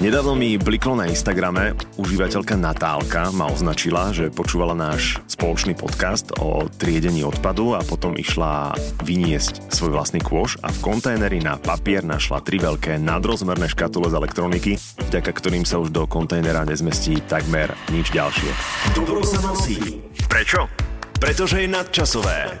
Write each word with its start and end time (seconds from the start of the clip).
Nedávno 0.00 0.32
mi 0.32 0.56
bliklo 0.56 0.96
na 0.96 1.12
Instagrame, 1.12 1.76
užívateľka 2.00 2.56
Natálka 2.56 3.28
ma 3.36 3.52
označila, 3.52 4.16
že 4.16 4.32
počúvala 4.32 4.72
náš 4.72 5.20
spoločný 5.28 5.76
podcast 5.76 6.32
o 6.40 6.64
triedení 6.72 7.20
odpadu 7.20 7.76
a 7.76 7.84
potom 7.84 8.16
išla 8.16 8.72
vyniesť 9.04 9.68
svoj 9.68 9.92
vlastný 9.92 10.24
kôš 10.24 10.56
a 10.64 10.72
v 10.72 10.80
kontajneri 10.80 11.44
na 11.44 11.60
papier 11.60 12.00
našla 12.00 12.40
tri 12.40 12.56
veľké 12.56 12.96
nadrozmerné 12.96 13.68
škatule 13.68 14.08
z 14.08 14.16
elektroniky, 14.16 14.72
vďaka 15.12 15.36
ktorým 15.36 15.68
sa 15.68 15.76
už 15.76 15.92
do 15.92 16.08
kontajnera 16.08 16.64
nezmestí 16.64 17.20
takmer 17.28 17.68
nič 17.92 18.08
ďalšie. 18.08 18.48
Dobro 18.96 19.20
sa 19.20 19.36
nosí. 19.44 20.00
Prečo? 20.32 20.89
Pretože 21.20 21.60
je 21.60 21.68
nadčasové. 21.68 22.56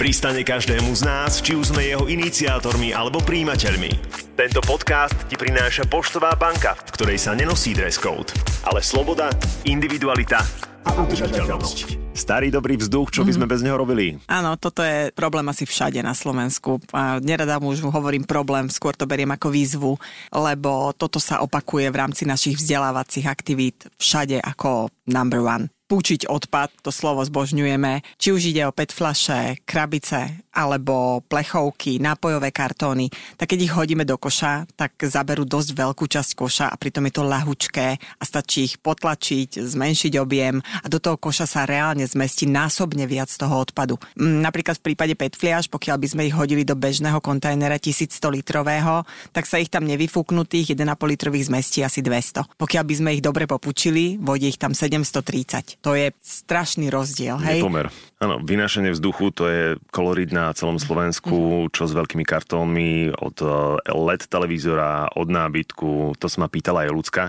Pristane 0.00 0.40
každému 0.40 0.96
z 0.96 1.04
nás, 1.04 1.44
či 1.44 1.52
už 1.52 1.76
sme 1.76 1.84
jeho 1.84 2.08
iniciátormi 2.08 2.96
alebo 2.96 3.20
príjimateľmi. 3.20 3.92
Tento 4.32 4.64
podcast 4.64 5.12
ti 5.28 5.36
prináša 5.36 5.84
Poštová 5.84 6.32
banka, 6.32 6.80
v 6.80 6.90
ktorej 6.96 7.20
sa 7.20 7.36
nenosí 7.36 7.76
dress 7.76 8.00
code, 8.00 8.32
ale 8.64 8.80
sloboda, 8.80 9.28
individualita 9.68 10.40
a 10.80 10.96
udržateľnosť. 10.96 12.16
Starý 12.16 12.48
dobrý 12.48 12.80
vzduch, 12.80 13.12
čo 13.12 13.20
by 13.20 13.36
sme 13.36 13.44
bez 13.44 13.60
neho 13.60 13.76
robili? 13.76 14.16
Áno, 14.32 14.56
toto 14.56 14.80
je 14.80 15.12
problém 15.12 15.44
asi 15.52 15.68
všade 15.68 16.00
na 16.00 16.16
Slovensku. 16.16 16.80
A 16.96 17.20
nerada 17.20 17.60
už 17.60 17.84
hovorím 17.84 18.24
problém, 18.24 18.72
skôr 18.72 18.96
to 18.96 19.04
beriem 19.04 19.28
ako 19.28 19.52
výzvu, 19.52 19.92
lebo 20.32 20.96
toto 20.96 21.20
sa 21.20 21.44
opakuje 21.44 21.92
v 21.92 22.00
rámci 22.00 22.24
našich 22.24 22.56
vzdelávacích 22.56 23.28
aktivít 23.28 23.92
všade 24.00 24.40
ako 24.40 24.88
number 25.04 25.44
one 25.44 25.68
púčiť 25.94 26.26
odpad, 26.26 26.82
to 26.82 26.90
slovo 26.90 27.22
zbožňujeme, 27.22 28.02
či 28.18 28.34
už 28.34 28.50
ide 28.50 28.66
o 28.66 28.74
PET 28.74 28.90
flaše, 28.90 29.62
krabice 29.62 30.42
alebo 30.50 31.22
plechovky, 31.22 32.02
nápojové 32.02 32.50
kartóny, 32.50 33.10
tak 33.38 33.54
keď 33.54 33.58
ich 33.62 33.74
hodíme 33.74 34.02
do 34.02 34.18
koša, 34.18 34.66
tak 34.74 34.98
zaberú 34.98 35.46
dosť 35.46 35.70
veľkú 35.70 36.10
časť 36.10 36.30
koša 36.34 36.66
a 36.70 36.74
pritom 36.74 37.06
je 37.06 37.14
to 37.14 37.22
ľahučké 37.22 37.88
a 37.94 38.22
stačí 38.26 38.66
ich 38.66 38.74
potlačiť, 38.82 39.62
zmenšiť 39.62 40.12
objem 40.18 40.58
a 40.58 40.86
do 40.90 40.98
toho 40.98 41.14
koša 41.14 41.46
sa 41.46 41.62
reálne 41.62 42.02
zmestí 42.02 42.50
násobne 42.50 43.06
viac 43.06 43.30
toho 43.30 43.54
odpadu. 43.54 43.94
Mm, 44.18 44.42
napríklad 44.42 44.82
v 44.82 44.90
prípade 44.90 45.14
PET 45.14 45.38
fliaž, 45.38 45.70
pokiaľ 45.70 45.96
by 46.02 46.06
sme 46.10 46.22
ich 46.26 46.34
hodili 46.34 46.66
do 46.66 46.74
bežného 46.74 47.22
kontajnera 47.22 47.78
1100 47.78 48.18
litrového, 48.34 49.06
tak 49.30 49.46
sa 49.46 49.62
ich 49.62 49.70
tam 49.70 49.86
nevyfúknutých 49.86 50.74
1,5 50.74 50.90
litrových 51.06 51.50
zmestí 51.50 51.86
asi 51.86 52.02
200. 52.02 52.58
Pokiaľ 52.58 52.82
by 52.82 52.94
sme 52.98 53.10
ich 53.14 53.22
dobre 53.22 53.46
popučili, 53.46 54.18
vodí 54.18 54.50
ich 54.50 54.58
tam 54.58 54.74
730. 54.74 55.83
To 55.84 55.92
je 55.92 56.16
strašný 56.24 56.88
rozdiel. 56.88 57.36
Hej? 57.44 57.60
Nepomer. 57.60 57.92
Áno, 58.16 58.40
vynášanie 58.40 58.88
vzduchu 58.96 59.36
to 59.36 59.44
je 59.52 59.64
kolorit 59.92 60.32
na 60.32 60.48
celom 60.56 60.80
Slovensku, 60.80 61.68
čo 61.68 61.84
s 61.84 61.92
veľkými 61.92 62.24
kartónmi 62.24 63.12
od 63.12 63.36
eh, 63.44 63.52
LED 63.92 64.32
televízora, 64.32 65.12
od 65.12 65.28
nábytku, 65.28 66.16
to 66.16 66.26
sa 66.32 66.40
ma 66.40 66.48
pýtala 66.48 66.88
aj 66.88 66.90
ľudská. 66.90 67.24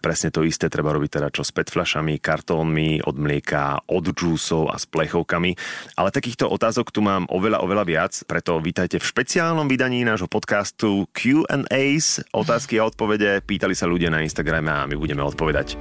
Presne 0.00 0.32
to 0.32 0.40
isté 0.48 0.72
treba 0.72 0.96
robiť 0.96 1.20
teda 1.20 1.28
čo 1.28 1.44
s 1.44 1.52
PET 1.52 1.68
fľašami, 1.68 2.16
kartónmi, 2.16 3.04
od 3.04 3.16
mlieka, 3.20 3.84
od 3.92 4.08
džúsov 4.08 4.72
a 4.72 4.80
s 4.80 4.88
plechovkami. 4.88 5.52
Ale 6.00 6.08
takýchto 6.08 6.48
otázok 6.48 6.88
tu 6.88 7.04
mám 7.04 7.28
oveľa, 7.28 7.60
oveľa 7.60 7.84
viac, 7.84 8.12
preto 8.24 8.56
vítajte 8.56 8.96
v 8.96 9.04
špeciálnom 9.04 9.68
vydaní 9.68 10.08
nášho 10.08 10.32
podcastu 10.32 11.04
Q&As, 11.12 12.24
otázky 12.32 12.80
a 12.80 12.88
odpovede. 12.88 13.44
Pýtali 13.44 13.76
sa 13.76 13.84
ľudia 13.84 14.08
na 14.08 14.24
Instagrame 14.24 14.72
a 14.72 14.88
my 14.88 14.96
budeme 14.96 15.20
odpovedať. 15.20 15.76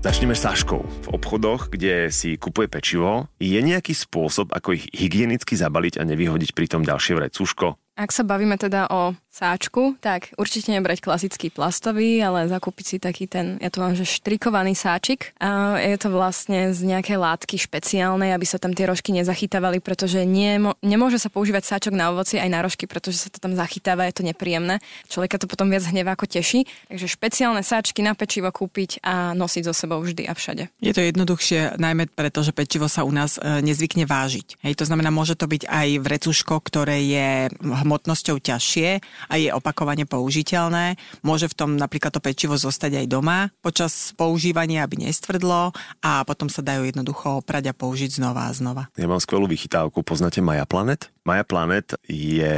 Začneme 0.00 0.32
s 0.32 0.48
Saškou. 0.48 0.80
V 0.80 1.08
obchodoch, 1.12 1.68
kde 1.68 2.08
si 2.08 2.40
kupuje 2.40 2.72
pečivo, 2.72 3.28
je 3.36 3.60
nejaký 3.60 3.92
spôsob, 3.92 4.48
ako 4.48 4.72
ich 4.72 4.88
hygienicky 4.96 5.52
zabaliť 5.52 6.00
a 6.00 6.08
nevyhodiť 6.08 6.56
pritom 6.56 6.88
ďalšie 6.88 7.20
vrecúško? 7.20 7.76
Ak 8.00 8.08
sa 8.08 8.24
bavíme 8.24 8.56
teda 8.56 8.88
o 8.88 9.12
sáčku, 9.30 9.94
tak 10.02 10.34
určite 10.34 10.74
nebrať 10.74 11.06
klasický 11.06 11.54
plastový, 11.54 12.18
ale 12.18 12.50
zakúpiť 12.50 12.84
si 12.84 12.96
taký 12.98 13.30
ten, 13.30 13.62
ja 13.62 13.70
to 13.70 13.78
mám, 13.78 13.94
že 13.94 14.02
štrikovaný 14.02 14.74
sáčik. 14.74 15.32
A 15.38 15.78
je 15.78 15.96
to 15.96 16.10
vlastne 16.10 16.74
z 16.74 16.80
nejakej 16.82 17.14
látky 17.14 17.56
špeciálnej, 17.56 18.34
aby 18.34 18.42
sa 18.42 18.58
tam 18.58 18.74
tie 18.74 18.90
rožky 18.90 19.14
nezachytávali, 19.14 19.78
pretože 19.78 20.26
nie, 20.26 20.58
nemôže 20.82 21.22
sa 21.22 21.30
používať 21.30 21.62
sáčok 21.62 21.94
na 21.94 22.10
ovoci 22.10 22.42
aj 22.42 22.50
na 22.50 22.60
rožky, 22.60 22.90
pretože 22.90 23.22
sa 23.22 23.28
to 23.30 23.38
tam 23.38 23.54
zachytáva, 23.54 24.10
je 24.10 24.18
to 24.18 24.26
nepríjemné. 24.26 24.82
Človeka 25.06 25.38
to 25.38 25.46
potom 25.46 25.70
viac 25.70 25.86
hneva 25.86 26.18
ako 26.18 26.26
teší. 26.26 26.66
Takže 26.90 27.06
špeciálne 27.06 27.62
sáčky 27.62 28.02
na 28.02 28.18
pečivo 28.18 28.50
kúpiť 28.50 28.98
a 29.06 29.32
nosiť 29.38 29.62
so 29.70 29.74
sebou 29.74 30.02
vždy 30.02 30.26
a 30.26 30.34
všade. 30.34 30.66
Je 30.82 30.90
to 30.90 31.06
jednoduchšie, 31.06 31.78
najmä 31.78 32.10
preto, 32.10 32.42
že 32.42 32.50
pečivo 32.50 32.90
sa 32.90 33.06
u 33.06 33.12
nás 33.14 33.38
e, 33.38 33.62
nezvykne 33.62 34.10
vážiť. 34.10 34.58
Hej, 34.66 34.74
to 34.82 34.84
znamená, 34.90 35.14
môže 35.14 35.38
to 35.38 35.46
byť 35.46 35.70
aj 35.70 35.88
vrecuško, 36.02 36.58
ktoré 36.66 36.98
je 37.06 37.28
hmotnosťou 37.62 38.42
ťažšie 38.42 39.19
a 39.26 39.36
je 39.36 39.50
opakovane 39.50 40.06
použiteľné. 40.06 40.96
Môže 41.20 41.50
v 41.50 41.56
tom 41.58 41.70
napríklad 41.76 42.14
to 42.14 42.22
pečivo 42.22 42.56
zostať 42.56 43.04
aj 43.04 43.06
doma 43.10 43.38
počas 43.60 44.14
používania, 44.16 44.86
aby 44.86 45.04
nestvrdlo 45.04 45.74
a 46.00 46.24
potom 46.24 46.48
sa 46.48 46.64
dajú 46.64 46.86
jednoducho 46.86 47.42
oprať 47.44 47.72
a 47.72 47.76
použiť 47.76 48.22
znova 48.22 48.48
a 48.48 48.54
znova. 48.54 48.82
Ja 48.96 49.10
mám 49.10 49.20
skvelú 49.20 49.50
vychytávku, 49.50 50.00
poznáte 50.06 50.40
Maja 50.40 50.64
Planet? 50.64 51.12
Maja 51.20 51.44
Planet 51.44 52.00
je 52.08 52.56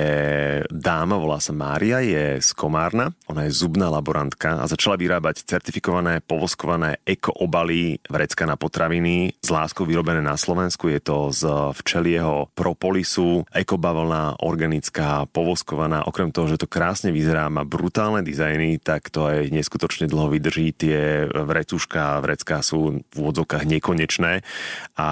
dáma, 0.71 1.19
volá 1.19 1.43
sa 1.43 1.51
Mária, 1.51 1.99
je 1.99 2.39
z 2.39 2.51
Komárna, 2.55 3.11
ona 3.27 3.43
je 3.51 3.59
zubná 3.59 3.91
laborantka 3.91 4.63
a 4.63 4.71
začala 4.71 4.95
vyrábať 4.95 5.43
certifikované, 5.43 6.23
povoskované 6.23 7.03
eko-obaly 7.03 7.99
vrecka 8.07 8.47
na 8.47 8.55
potraviny 8.55 9.35
s 9.43 9.49
láskou 9.51 9.83
vyrobené 9.83 10.23
na 10.23 10.39
Slovensku. 10.39 10.87
Je 10.95 11.03
to 11.03 11.35
z 11.35 11.43
včelieho 11.75 12.55
propolisu, 12.55 13.43
ekobavlná, 13.51 14.39
organická, 14.47 15.27
povoskovaná. 15.35 16.07
Okrem 16.07 16.31
toho, 16.31 16.55
že 16.55 16.63
to 16.63 16.71
krásne 16.71 17.11
vyzerá, 17.11 17.51
má 17.51 17.67
brutálne 17.67 18.23
dizajny, 18.23 18.79
tak 18.79 19.11
to 19.11 19.27
aj 19.27 19.51
neskutočne 19.51 20.07
dlho 20.07 20.31
vydrží. 20.39 20.71
Tie 20.71 21.27
vrecuška 21.27 22.23
vrecká 22.23 22.63
sú 22.63 23.03
v 23.03 23.17
úvodzovkách 23.19 23.67
nekonečné 23.67 24.47
a 24.95 25.11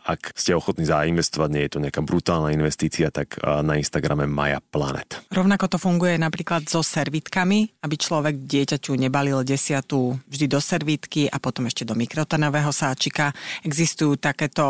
ak 0.00 0.32
ste 0.32 0.56
ochotní 0.56 0.88
zainvestovať, 0.88 1.48
nie 1.52 1.68
je 1.68 1.72
to 1.76 1.82
nejaká 1.84 2.00
brutálna 2.00 2.56
investícia, 2.56 2.84
investícia, 2.86 3.10
tak 3.10 3.42
na 3.42 3.74
Instagrame 3.74 4.30
Maja 4.30 4.62
Planet. 4.62 5.26
Rovnako 5.34 5.74
to 5.74 5.78
funguje 5.82 6.14
napríklad 6.14 6.70
so 6.70 6.86
servitkami, 6.86 7.82
aby 7.82 7.98
človek 7.98 8.46
dieťaťu 8.46 8.94
nebalil 8.94 9.42
desiatu 9.42 10.14
vždy 10.30 10.46
do 10.46 10.62
servítky 10.62 11.26
a 11.26 11.42
potom 11.42 11.66
ešte 11.66 11.82
do 11.82 11.98
mikrotanového 11.98 12.70
sáčika. 12.70 13.34
Existujú 13.66 14.14
takéto 14.22 14.62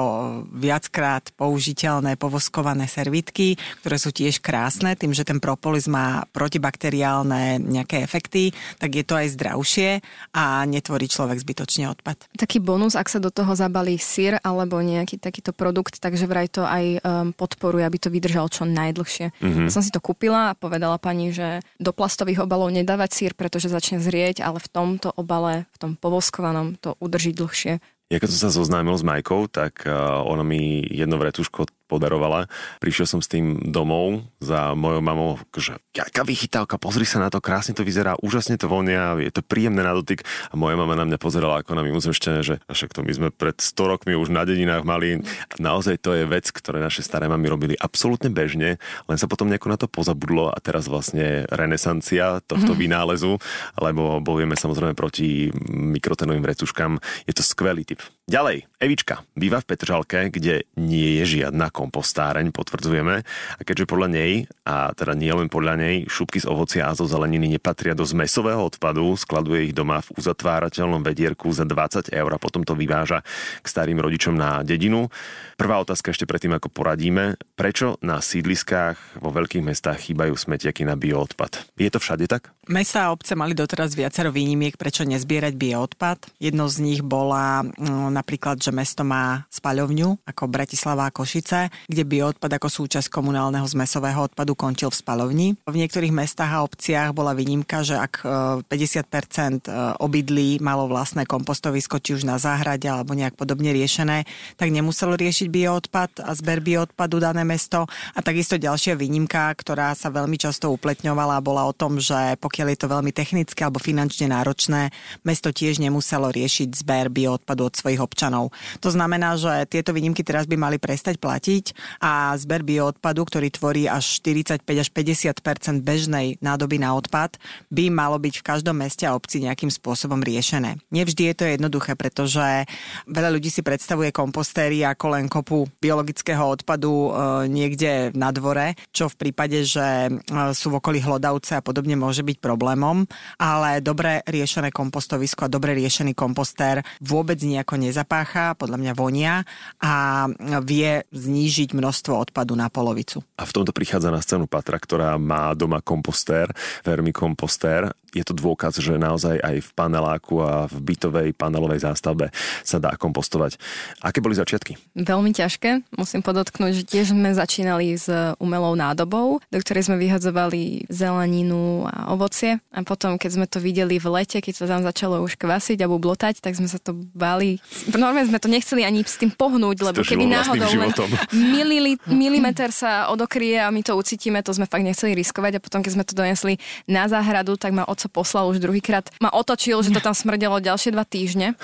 viackrát 0.49 1.29
použiteľné 1.37 2.17
povoskované 2.17 2.89
servitky, 2.89 3.61
ktoré 3.85 4.01
sú 4.01 4.09
tiež 4.17 4.41
krásne, 4.41 4.97
tým, 4.97 5.13
že 5.13 5.29
ten 5.29 5.37
propolis 5.37 5.85
má 5.85 6.25
protibakteriálne 6.33 7.61
nejaké 7.61 8.01
efekty, 8.01 8.57
tak 8.81 8.97
je 8.97 9.05
to 9.05 9.13
aj 9.21 9.29
zdravšie 9.37 9.91
a 10.33 10.65
netvorí 10.65 11.05
človek 11.05 11.37
zbytočne 11.37 11.93
odpad. 11.93 12.33
Taký 12.41 12.65
bonus, 12.65 12.97
ak 12.97 13.13
sa 13.13 13.21
do 13.21 13.29
toho 13.29 13.53
zabalí 13.53 14.01
sír 14.01 14.41
alebo 14.41 14.81
nejaký 14.81 15.21
takýto 15.21 15.53
produkt, 15.53 16.01
takže 16.01 16.25
vraj 16.25 16.49
to 16.49 16.65
aj 16.65 16.85
um, 17.05 17.37
podporuje, 17.37 17.85
aby 17.85 17.99
to 18.01 18.06
to 18.07 18.15
vydržalo 18.15 18.47
čo 18.47 18.63
najdlhšie. 18.63 19.35
Mm-hmm. 19.43 19.67
Som 19.67 19.83
si 19.83 19.91
to 19.91 19.99
kúpila 19.99 20.55
a 20.55 20.57
povedala 20.57 20.95
pani, 21.03 21.35
že 21.35 21.59
do 21.83 21.91
plastových 21.91 22.47
obalov 22.47 22.71
nedávať 22.71 23.11
sír, 23.11 23.33
pretože 23.35 23.67
začne 23.67 23.99
zrieť, 23.99 24.47
ale 24.47 24.63
v 24.63 24.71
tomto 24.71 25.11
obale, 25.19 25.67
v 25.75 25.77
tom 25.83 25.93
povoskovanom 25.99 26.79
to 26.79 26.95
udrží 27.03 27.35
dlhšie. 27.35 27.83
Ja 28.07 28.23
keď 28.23 28.31
som 28.31 28.41
sa 28.47 28.51
zoznámil 28.55 28.95
s 28.95 29.03
Majkou, 29.03 29.51
tak 29.51 29.83
uh, 29.83 30.23
ona 30.23 30.47
mi 30.47 30.79
jedno 30.87 31.19
vretuško 31.19 31.67
podarovala. 31.87 32.51
Prišiel 32.83 33.07
som 33.07 33.21
s 33.23 33.31
tým 33.31 33.71
domov 33.71 34.27
za 34.43 34.75
mojou 34.75 35.03
mamou, 35.03 35.31
že 35.57 35.79
aká 35.97 36.27
vychytávka, 36.27 36.77
pozri 36.77 37.09
sa 37.09 37.23
na 37.23 37.33
to, 37.33 37.41
krásne 37.41 37.73
to 37.73 37.87
vyzerá, 37.87 38.19
úžasne 38.21 38.59
to 38.61 38.69
vonia, 38.69 39.17
je 39.23 39.33
to 39.33 39.41
príjemné 39.41 39.81
na 39.81 39.95
dotyk. 39.95 40.27
A 40.51 40.55
moja 40.59 40.75
mama 40.77 40.99
na 40.99 41.07
mňa 41.07 41.19
pozerala 41.19 41.63
ako 41.63 41.73
na 41.79 41.83
mimozemšťania, 41.87 42.43
že 42.45 42.55
však 42.69 42.93
to 42.93 43.01
my 43.07 43.13
sme 43.15 43.29
pred 43.33 43.57
100 43.57 43.93
rokmi 43.97 44.13
už 44.19 44.29
na 44.35 44.45
dedinách 44.45 44.85
mali. 44.85 45.23
A 45.23 45.55
naozaj 45.57 46.03
to 46.03 46.13
je 46.13 46.29
vec, 46.29 46.51
ktoré 46.51 46.83
naše 46.83 47.01
staré 47.01 47.31
mamy 47.31 47.49
robili 47.49 47.75
absolútne 47.79 48.29
bežne, 48.29 48.77
len 49.07 49.17
sa 49.17 49.31
potom 49.31 49.49
nejako 49.49 49.69
na 49.73 49.79
to 49.81 49.87
pozabudlo 49.87 50.51
a 50.51 50.59
teraz 50.61 50.91
vlastne 50.91 51.47
renesancia 51.49 52.43
tohto 52.45 52.75
mm. 52.75 52.79
vynálezu, 52.79 53.33
lebo 53.79 54.19
bojujeme 54.21 54.59
samozrejme 54.59 54.93
proti 54.99 55.49
mikrotenovým 55.71 56.43
vrecuškám. 56.43 56.99
Je 57.25 57.33
to 57.33 57.43
skvelý 57.47 57.87
typ. 57.87 58.03
Ďalej, 58.27 58.67
Evička 58.83 59.23
býva 59.39 59.63
v 59.63 59.73
Petržalke, 59.73 60.29
kde 60.29 60.67
nie 60.75 61.23
je 61.23 61.39
žiadna 61.39 61.73
kompostáreň, 61.73 62.53
potvrdzujeme. 62.53 63.23
A 63.57 63.61
keďže 63.63 63.87
podľa 63.87 64.09
nej, 64.13 64.33
a 64.67 64.91
teda 64.93 65.15
nie 65.15 65.31
len 65.31 65.47
podľa 65.47 65.79
nej, 65.79 65.97
šupky 66.11 66.43
z 66.43 66.51
ovocia 66.51 66.91
a 66.91 66.99
zo 66.99 67.07
zeleniny 67.07 67.55
nepatria 67.55 67.95
do 67.95 68.03
zmesového 68.03 68.67
odpadu, 68.67 69.15
skladuje 69.15 69.71
ich 69.71 69.77
doma 69.79 70.03
v 70.03 70.11
uzatvárateľnom 70.19 71.07
vedierku 71.07 71.55
za 71.55 71.63
20 71.65 72.11
eur 72.11 72.31
a 72.35 72.43
potom 72.43 72.67
to 72.67 72.75
vyváža 72.75 73.25
k 73.63 73.67
starým 73.71 74.03
rodičom 74.03 74.35
na 74.35 74.67
dedinu. 74.67 75.09
Prvá 75.57 75.81
otázka 75.81 76.13
ešte 76.13 76.29
predtým, 76.29 76.59
ako 76.59 76.69
poradíme. 76.69 77.41
Prečo 77.57 77.97
na 78.05 78.19
sídliskách 78.21 79.23
vo 79.23 79.31
veľkých 79.33 79.65
mestách 79.65 80.11
chýbajú 80.11 80.37
smetiaky 80.37 80.85
na 80.85 80.99
bioodpad? 80.99 81.79
Je 81.81 81.89
to 81.89 81.97
všade 81.97 82.29
tak? 82.29 82.53
Mesta 82.69 83.09
a 83.09 83.15
obce 83.15 83.39
mali 83.39 83.55
doteraz 83.55 83.97
viacero 83.97 84.29
výnimiek, 84.35 84.77
prečo 84.77 85.07
nezbierať 85.07 85.55
bioodpad. 85.57 86.43
Jedno 86.43 86.67
z 86.67 86.77
nich 86.83 87.01
bola 87.01 87.63
mm, 87.63 88.16
napríklad, 88.17 88.57
že 88.57 88.73
mesto 88.73 89.05
má 89.05 89.45
spaľovňu 89.53 90.25
ako 90.25 90.43
Bratislava 90.49 91.09
a 91.09 91.15
Košice, 91.15 91.69
kde 91.85 92.03
bioodpad 92.09 92.57
ako 92.57 92.69
súčasť 92.73 93.13
komunálneho 93.13 93.69
zmesového 93.69 94.33
odpadu 94.33 94.57
končil 94.57 94.89
v 94.89 94.97
spalovni. 94.97 95.49
V 95.69 95.77
niektorých 95.77 96.17
mestách 96.17 96.53
a 96.57 96.65
obciach 96.65 97.13
bola 97.13 97.37
výnimka, 97.37 97.85
že 97.85 98.01
ak 98.01 98.25
50% 98.65 98.73
e, 98.73 99.71
obydlí 100.01 100.65
malo 100.65 100.89
vlastné 100.89 101.29
kompostovisko, 101.29 102.01
či 102.01 102.17
už 102.17 102.25
na 102.25 102.41
záhrade 102.41 102.89
alebo 102.89 103.13
nejak 103.13 103.37
podobne 103.37 103.77
riešené, 103.77 104.25
tak 104.57 104.73
nemuselo 104.73 105.19
riešiť 105.19 105.53
bioodpad 105.53 106.25
a 106.25 106.31
zber 106.33 106.65
bioodpadu 106.65 107.21
dané 107.21 107.45
mesto. 107.45 107.85
A 108.17 108.19
takisto 108.25 108.57
ďalšia 108.57 108.97
výnimka, 108.97 109.53
ktorá 109.59 109.93
sa 109.93 110.09
veľmi 110.09 110.41
často 110.41 110.73
upletňovala, 110.73 111.45
bola 111.45 111.69
o 111.69 111.77
tom, 111.77 112.01
že 112.01 112.39
pokiaľ 112.41 112.67
je 112.73 112.79
to 112.79 112.89
veľmi 112.89 113.13
technické 113.13 113.67
alebo 113.67 113.83
finančne 113.83 114.31
náročné, 114.31 114.95
mesto 115.27 115.51
tiež 115.51 115.83
nemuselo 115.83 116.31
riešiť 116.31 116.69
zber 116.73 117.11
bioodpadu 117.13 117.67
od 117.67 117.75
svojich 117.75 118.01
občanov. 118.07 118.55
To 118.79 118.89
znamená, 118.95 119.35
že 119.35 119.67
tieto 119.67 119.91
výnimky 119.91 120.23
teraz 120.23 120.47
by 120.47 120.55
mali 120.55 120.79
prestať 120.79 121.19
platiť 121.19 121.75
a 121.99 122.39
zber 122.39 122.63
bioodpadu, 122.63 123.27
ktorý 123.27 123.51
tvorí 123.51 123.91
až 123.91 124.23
45 124.23 124.63
až 124.63 124.89
50% 124.95 125.83
bežnej 125.83 126.39
nádoby 126.39 126.79
na 126.79 126.95
odpad, 126.95 127.43
by 127.75 127.91
malo 127.91 128.23
byť 128.23 128.35
v 128.39 128.47
každom 128.47 128.79
meste 128.79 129.03
a 129.03 129.19
obci 129.19 129.43
nejakým 129.43 129.69
spôsobom 129.69 130.23
riešené. 130.23 130.79
Nevždy 130.95 131.33
je 131.33 131.35
to 131.35 131.45
jednoduché, 131.51 131.99
pretože 131.99 132.69
veľa 133.11 133.31
ľudí 133.35 133.51
si 133.51 133.67
predstavuje 133.67 134.15
kompostéry 134.15 134.87
ako 134.87 135.07
len 135.19 135.27
kopu 135.27 135.67
biologického 135.83 136.45
odpadu 136.47 136.93
e, 136.93 137.11
niekde 137.51 138.15
na 138.15 138.31
dvore, 138.31 138.79
čo 138.93 139.11
v 139.11 139.19
prípade, 139.19 139.67
že 139.67 140.09
e, 140.09 140.11
sú 140.53 140.71
v 140.71 140.79
okolí 140.79 141.03
hlodavce 141.03 141.59
a 141.59 141.65
podobne 141.65 141.99
môže 141.99 142.23
byť 142.23 142.39
problémom, 142.39 143.09
ale 143.41 143.81
dobre 143.81 144.21
riešené 144.29 144.71
kompostovisko 144.71 145.49
a 145.49 145.53
dobre 145.53 145.75
riešený 145.75 146.13
kompostér 146.13 146.85
vôbec 147.01 147.41
nejako 147.41 147.81
nezapácha, 147.97 148.53
podľa 148.61 148.77
mňa 148.77 148.93
vonia 148.93 149.41
a 149.81 150.29
vie 150.61 151.01
znížiť 151.17 151.73
množstvo 151.73 152.13
odpadu 152.13 152.53
na 152.53 152.69
polovicu. 152.69 153.25
A 153.41 153.49
v 153.49 153.55
tomto 153.57 153.73
prichádza 153.73 154.13
na 154.13 154.21
scénu 154.21 154.45
Patra, 154.45 154.77
ktorá 154.77 155.17
má 155.17 155.57
doma 155.57 155.81
kompostér, 155.81 156.53
vermikompostér. 156.85 157.97
Je 158.13 158.25
to 158.25 158.33
dôkaz, 158.33 158.81
že 158.81 158.97
naozaj 158.97 159.37
aj 159.45 159.57
v 159.61 159.71
paneláku 159.77 160.41
a 160.41 160.65
v 160.73 160.77
bytovej 160.93 161.29
panelovej 161.37 161.85
zástavbe 161.85 162.33
sa 162.65 162.81
dá 162.81 162.97
kompostovať. 162.97 163.61
Aké 164.01 164.25
boli 164.25 164.33
začiatky? 164.33 164.97
Veľmi 164.97 165.37
ťažké. 165.37 165.85
Musím 166.01 166.25
podotknúť, 166.25 166.73
že 166.81 166.85
tiež 166.89 167.13
sme 167.13 167.37
začínali 167.37 167.93
s 167.93 168.09
umelou 168.41 168.73
nádobou, 168.73 169.45
do 169.53 169.59
ktorej 169.61 169.93
sme 169.93 170.01
vyhadzovali 170.01 170.89
zeleninu 170.89 171.85
a 171.93 172.17
ovocie. 172.17 172.57
A 172.73 172.81
potom, 172.89 173.21
keď 173.21 173.31
sme 173.37 173.47
to 173.49 173.61
videli 173.61 174.01
v 174.01 174.09
lete, 174.09 174.41
keď 174.41 174.65
sa 174.65 174.67
tam 174.69 174.81
začalo 174.81 175.21
už 175.21 175.37
kvasiť 175.37 175.85
a 175.85 175.91
bublotať, 175.91 176.41
tak 176.41 176.57
sme 176.57 176.73
sa 176.73 176.81
to 176.81 176.97
bali. 177.13 177.61
Normálne 177.87 178.27
sme 178.27 178.43
to 178.43 178.51
nechceli 178.51 178.83
ani 178.83 179.07
s 179.07 179.19
tým 179.19 179.31
pohnúť, 179.31 179.87
lebo 179.87 180.03
keby 180.03 180.27
náhodou 180.27 180.71
len 180.75 180.91
milili, 181.55 181.93
milimeter 182.11 182.75
sa 182.75 183.09
odokrie 183.15 183.63
a 183.63 183.71
my 183.71 183.83
to 183.87 183.95
ucítime, 183.95 184.43
to 184.43 184.51
sme 184.51 184.67
fakt 184.67 184.83
nechceli 184.83 185.15
riskovať 185.15 185.59
a 185.59 185.61
potom, 185.63 185.81
keď 185.85 185.93
sme 185.95 186.05
to 186.05 186.19
donesli 186.19 186.59
na 186.91 187.07
záhradu, 187.07 187.55
tak 187.55 187.71
ma 187.71 187.87
oco 187.87 188.07
poslal 188.11 188.51
už 188.51 188.59
druhýkrát, 188.59 189.07
ma 189.23 189.31
otočil, 189.31 189.79
že 189.87 189.95
to 189.95 190.03
tam 190.03 190.15
smrdelo 190.17 190.59
ďalšie 190.59 190.91
dva 190.91 191.07
týždne, 191.07 191.55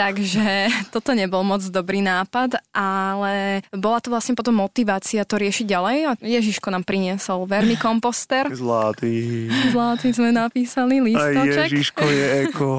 takže 0.00 0.72
toto 0.94 1.12
nebol 1.12 1.44
moc 1.44 1.60
dobrý 1.68 2.00
nápad, 2.00 2.56
ale 2.72 3.60
bola 3.74 4.00
to 4.00 4.08
vlastne 4.08 4.32
potom 4.32 4.56
motivácia 4.56 5.24
to 5.28 5.36
riešiť 5.36 5.66
ďalej 5.68 5.96
a 6.08 6.12
Ježiško 6.20 6.72
nám 6.72 6.88
priniesol 6.88 7.44
vermikomposter. 7.44 8.48
Zlatý. 8.54 9.48
Zlatý 9.70 10.14
sme 10.16 10.32
napísali 10.32 11.04
listoček. 11.04 11.60
Aj 11.60 11.68
Ježiško 11.68 12.04
je 12.06 12.26
eko. 12.48 12.72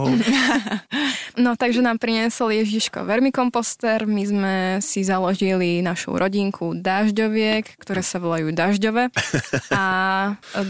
no 1.43 1.53
takže 1.53 1.83
nám 1.85 2.01
priniesol 2.01 2.55
Ježiško 2.87 3.03
vermikomposter, 3.03 4.07
my 4.07 4.23
sme 4.23 4.55
si 4.79 5.03
založili 5.03 5.83
našu 5.83 6.15
rodinku 6.15 6.71
dažďoviek, 6.71 7.75
ktoré 7.75 7.99
sa 7.99 8.15
volajú 8.15 8.55
dažďové 8.55 9.11
a 9.75 9.83